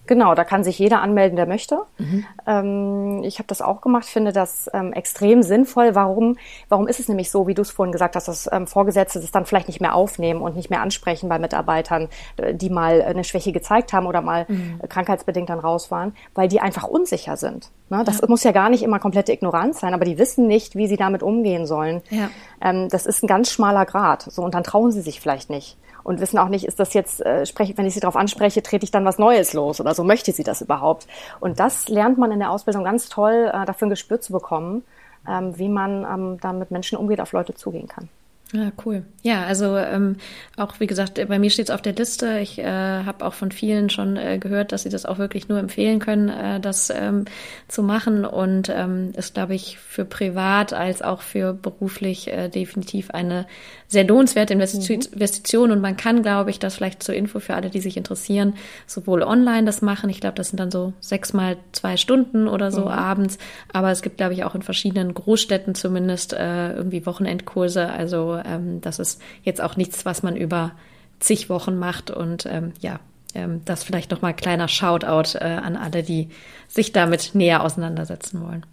[0.07, 1.79] Genau, da kann sich jeder anmelden, der möchte.
[1.99, 2.27] Mhm.
[2.47, 5.95] Ähm, ich habe das auch gemacht, finde das ähm, extrem sinnvoll.
[5.95, 6.37] Warum?
[6.69, 9.31] Warum ist es nämlich so, wie du es vorhin gesagt hast, dass ähm, Vorgesetzte das
[9.31, 13.25] dann vielleicht nicht mehr aufnehmen und nicht mehr ansprechen bei Mitarbeitern, äh, die mal eine
[13.25, 14.81] Schwäche gezeigt haben oder mal mhm.
[14.89, 17.71] krankheitsbedingt dann raus waren, weil die einfach unsicher sind.
[17.89, 18.03] Ne?
[18.05, 18.29] Das ja.
[18.29, 21.23] muss ja gar nicht immer komplette Ignoranz sein, aber die wissen nicht, wie sie damit
[21.23, 22.03] umgehen sollen.
[22.11, 22.31] Ja.
[22.61, 24.23] Ähm, das ist ein ganz schmaler Grad.
[24.23, 27.21] So und dann trauen sie sich vielleicht nicht und wissen auch nicht, ist das jetzt,
[27.25, 30.05] äh, spreche, wenn ich sie darauf anspreche, trete ich dann was Neues los oder so,
[30.05, 31.09] möchte sie das überhaupt?
[31.41, 34.85] Und das lernt man in der Ausbildung ganz toll, äh, dafür ein Gespür zu bekommen,
[35.29, 38.09] ähm, wie man ähm, da mit Menschen umgeht, auf Leute zugehen kann.
[38.55, 39.05] Ja, cool.
[39.23, 40.17] Ja, also ähm,
[40.57, 42.39] auch wie gesagt, bei mir steht es auf der Liste.
[42.39, 45.59] Ich äh, habe auch von vielen schon äh, gehört, dass sie das auch wirklich nur
[45.59, 47.25] empfehlen können, äh, das ähm,
[47.67, 48.25] zu machen.
[48.25, 53.47] Und ähm, ist, glaube ich, für privat als auch für beruflich äh, definitiv eine
[53.95, 55.71] sehr lohnenswerte Investition.
[55.71, 55.73] Mhm.
[55.73, 58.55] Und man kann, glaube ich, das vielleicht zur Info für alle, die sich interessieren,
[58.87, 60.11] sowohl online das machen.
[60.11, 62.89] Ich glaube, das sind dann so sechs mal zwei Stunden oder so mhm.
[62.89, 63.39] abends.
[63.73, 67.89] Aber es gibt, glaube ich, auch in verschiedenen Großstädten zumindest äh, irgendwie Wochenendkurse.
[67.89, 70.73] Also ähm, das ist jetzt auch nichts, was man über
[71.21, 72.11] zig Wochen macht.
[72.11, 73.01] Und ähm, ja,
[73.35, 76.29] ähm, das vielleicht nochmal kleiner Shoutout äh, an alle, die
[76.69, 78.67] sich damit näher auseinandersetzen wollen.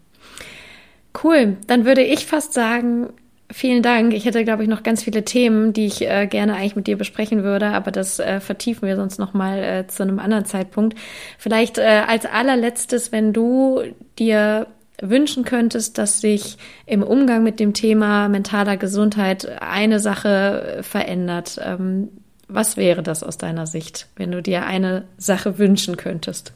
[1.23, 3.09] Cool, dann würde ich fast sagen,
[3.51, 4.13] vielen Dank.
[4.13, 6.97] Ich hätte, glaube ich, noch ganz viele Themen, die ich äh, gerne eigentlich mit dir
[6.97, 10.97] besprechen würde, aber das äh, vertiefen wir sonst nochmal äh, zu einem anderen Zeitpunkt.
[11.37, 13.81] Vielleicht äh, als allerletztes, wenn du
[14.17, 14.67] dir
[15.01, 22.09] wünschen könntest, dass sich im Umgang mit dem Thema mentaler Gesundheit eine Sache verändert, ähm,
[22.47, 26.53] was wäre das aus deiner Sicht, wenn du dir eine Sache wünschen könntest?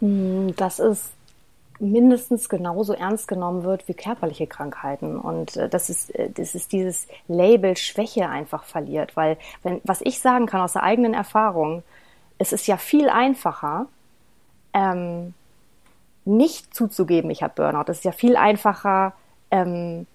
[0.00, 1.15] Hm, das ist
[1.78, 6.68] mindestens genauso ernst genommen wird wie körperliche Krankheiten und äh, dass es, äh, dass es
[6.68, 11.82] dieses Label Schwäche einfach verliert, weil wenn was ich sagen kann aus der eigenen Erfahrung,
[12.38, 13.86] es ist ja viel einfacher,
[14.72, 15.34] ähm,
[16.24, 17.84] nicht zuzugeben, ich habe Burnout.
[17.90, 19.12] Es ist ja viel einfacher,
[19.50, 20.06] ähm,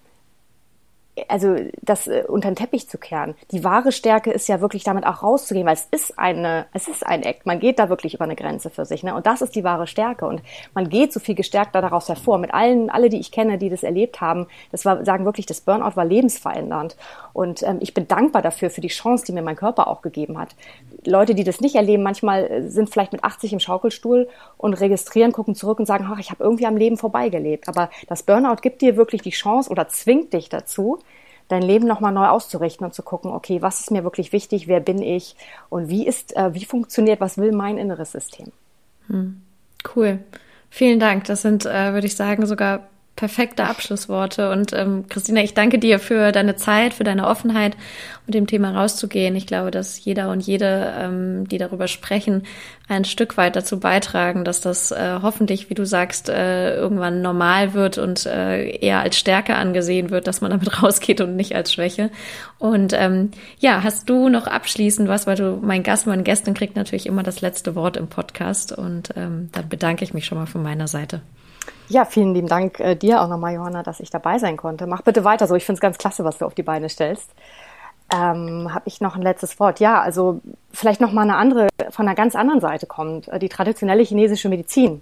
[1.27, 3.35] also das äh, unter den Teppich zu kehren.
[3.51, 7.05] Die wahre Stärke ist ja wirklich damit auch rauszugehen, weil es ist eine, es ist
[7.05, 7.45] ein Act.
[7.45, 9.15] Man geht da wirklich über eine Grenze für sich, ne?
[9.15, 10.25] Und das ist die wahre Stärke.
[10.25, 10.41] Und
[10.73, 12.37] man geht so viel gestärkter daraus hervor.
[12.37, 15.61] Mit allen, alle, die ich kenne, die das erlebt haben, das war, sagen wirklich, das
[15.61, 16.95] Burnout war lebensverändernd.
[17.33, 20.37] Und ähm, ich bin dankbar dafür für die Chance, die mir mein Körper auch gegeben
[20.37, 20.55] hat.
[21.05, 25.31] Leute, die das nicht erleben, manchmal äh, sind vielleicht mit 80 im Schaukelstuhl und registrieren,
[25.31, 27.67] gucken zurück und sagen, ach, ich habe irgendwie am Leben vorbeigelebt.
[27.67, 30.99] Aber das Burnout gibt dir wirklich die Chance oder zwingt dich dazu,
[31.51, 34.79] dein Leben nochmal neu auszurichten und zu gucken, okay, was ist mir wirklich wichtig, wer
[34.79, 35.35] bin ich
[35.69, 38.51] und wie ist, äh, wie funktioniert, was will mein inneres System.
[39.07, 39.41] Hm.
[39.95, 40.19] Cool.
[40.69, 41.25] Vielen Dank.
[41.25, 44.49] Das sind, äh, würde ich sagen, sogar perfekte Abschlussworte.
[44.49, 47.75] Und ähm, Christina, ich danke dir für deine Zeit, für deine Offenheit,
[48.25, 49.35] um dem Thema rauszugehen.
[49.35, 52.43] Ich glaube, dass jeder und jede, ähm, die darüber sprechen,
[52.87, 57.73] ein Stück weit dazu beitragen, dass das äh, hoffentlich, wie du sagst, äh, irgendwann normal
[57.73, 61.73] wird und äh, eher als Stärke angesehen wird, dass man damit rausgeht und nicht als
[61.73, 62.09] Schwäche.
[62.59, 66.75] Und ähm, ja, hast du noch abschließend was, weil du mein Gast, meine Gästin kriegt
[66.75, 70.47] natürlich immer das letzte Wort im Podcast und ähm, dann bedanke ich mich schon mal
[70.47, 71.21] von meiner Seite.
[71.91, 74.87] Ja, vielen lieben Dank äh, dir auch nochmal, Johanna, dass ich dabei sein konnte.
[74.87, 75.55] Mach bitte weiter so.
[75.55, 77.29] Ich finde es ganz klasse, was du auf die Beine stellst.
[78.13, 79.81] Ähm, Habe ich noch ein letztes Wort?
[79.81, 80.39] Ja, also
[80.71, 83.27] vielleicht noch mal eine andere, von einer ganz anderen Seite kommt.
[83.27, 85.01] Äh, die traditionelle chinesische Medizin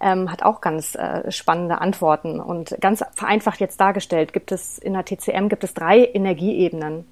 [0.00, 4.94] ähm, hat auch ganz äh, spannende Antworten und ganz vereinfacht jetzt dargestellt gibt es in
[4.94, 7.06] der TCM gibt es drei Energieebenen,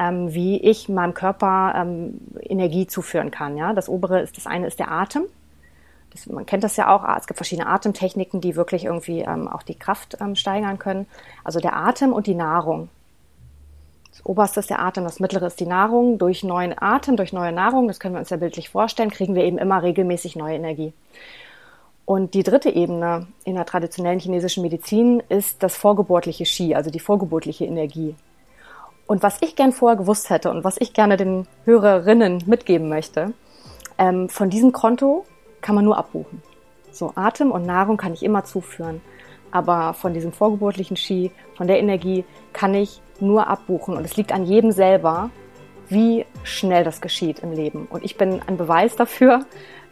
[0.00, 3.56] ähm, wie ich meinem Körper ähm, Energie zuführen kann.
[3.56, 5.26] Ja, das obere ist das eine ist der Atem.
[6.10, 9.62] Das, man kennt das ja auch, es gibt verschiedene Atemtechniken, die wirklich irgendwie ähm, auch
[9.62, 11.06] die Kraft ähm, steigern können.
[11.44, 12.88] Also der Atem und die Nahrung.
[14.10, 16.18] Das oberste ist der Atem, das mittlere ist die Nahrung.
[16.18, 19.44] Durch neuen Atem, durch neue Nahrung, das können wir uns ja bildlich vorstellen, kriegen wir
[19.44, 20.92] eben immer regelmäßig neue Energie.
[22.04, 26.98] Und die dritte Ebene in der traditionellen chinesischen Medizin ist das vorgeburtliche Qi, also die
[26.98, 28.16] vorgeburtliche Energie.
[29.06, 33.32] Und was ich gern vorher gewusst hätte und was ich gerne den Hörerinnen mitgeben möchte,
[33.96, 35.24] ähm, von diesem Konto
[35.60, 36.42] kann man nur abbuchen.
[36.90, 39.00] So Atem und Nahrung kann ich immer zuführen.
[39.52, 43.96] Aber von diesem vorgeburtlichen Ski, von der Energie kann ich nur abbuchen.
[43.96, 45.30] Und es liegt an jedem selber,
[45.88, 47.86] wie schnell das geschieht im Leben.
[47.90, 49.44] Und ich bin ein Beweis dafür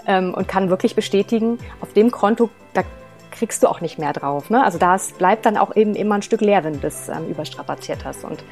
[0.06, 2.82] ähm, und kann wirklich bestätigen, auf dem Konto, da
[3.30, 4.48] kriegst du auch nicht mehr drauf.
[4.48, 4.64] Ne?
[4.64, 8.04] Also da bleibt dann auch eben immer ein Stück leer, wenn du das ähm, überstrapaziert
[8.04, 8.24] hast.
[8.24, 8.42] Und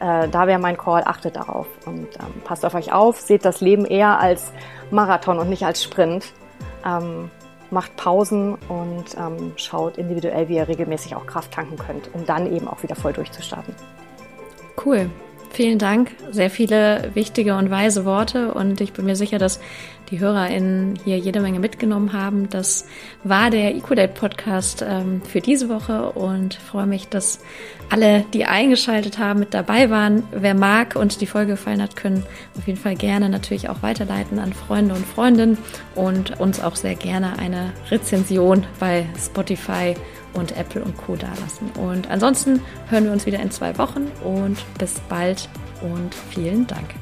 [0.00, 3.60] äh, da wäre mein Call, achtet darauf und ähm, passt auf euch auf, seht das
[3.60, 4.52] Leben eher als
[4.90, 6.32] Marathon und nicht als Sprint.
[6.86, 7.30] Ähm,
[7.70, 12.52] macht Pausen und ähm, schaut individuell, wie ihr regelmäßig auch Kraft tanken könnt, um dann
[12.54, 13.74] eben auch wieder voll durchzustarten.
[14.84, 15.10] Cool.
[15.50, 16.14] Vielen Dank.
[16.30, 19.58] Sehr viele wichtige und weise Worte und ich bin mir sicher, dass
[20.10, 22.48] die HörerInnen hier jede Menge mitgenommen haben.
[22.48, 22.86] Das
[23.24, 27.40] war der EcoDate Podcast ähm, für diese Woche und freue mich, dass
[27.90, 30.24] alle, die eingeschaltet haben, mit dabei waren.
[30.32, 32.24] Wer mag und die Folge gefallen hat, können
[32.58, 35.58] auf jeden Fall gerne natürlich auch weiterleiten an Freunde und Freundinnen
[35.94, 39.94] und uns auch sehr gerne eine Rezension bei Spotify
[40.34, 41.16] und Apple und Co.
[41.16, 41.70] dalassen.
[41.78, 45.48] Und ansonsten hören wir uns wieder in zwei Wochen und bis bald
[45.82, 46.94] und vielen Dank.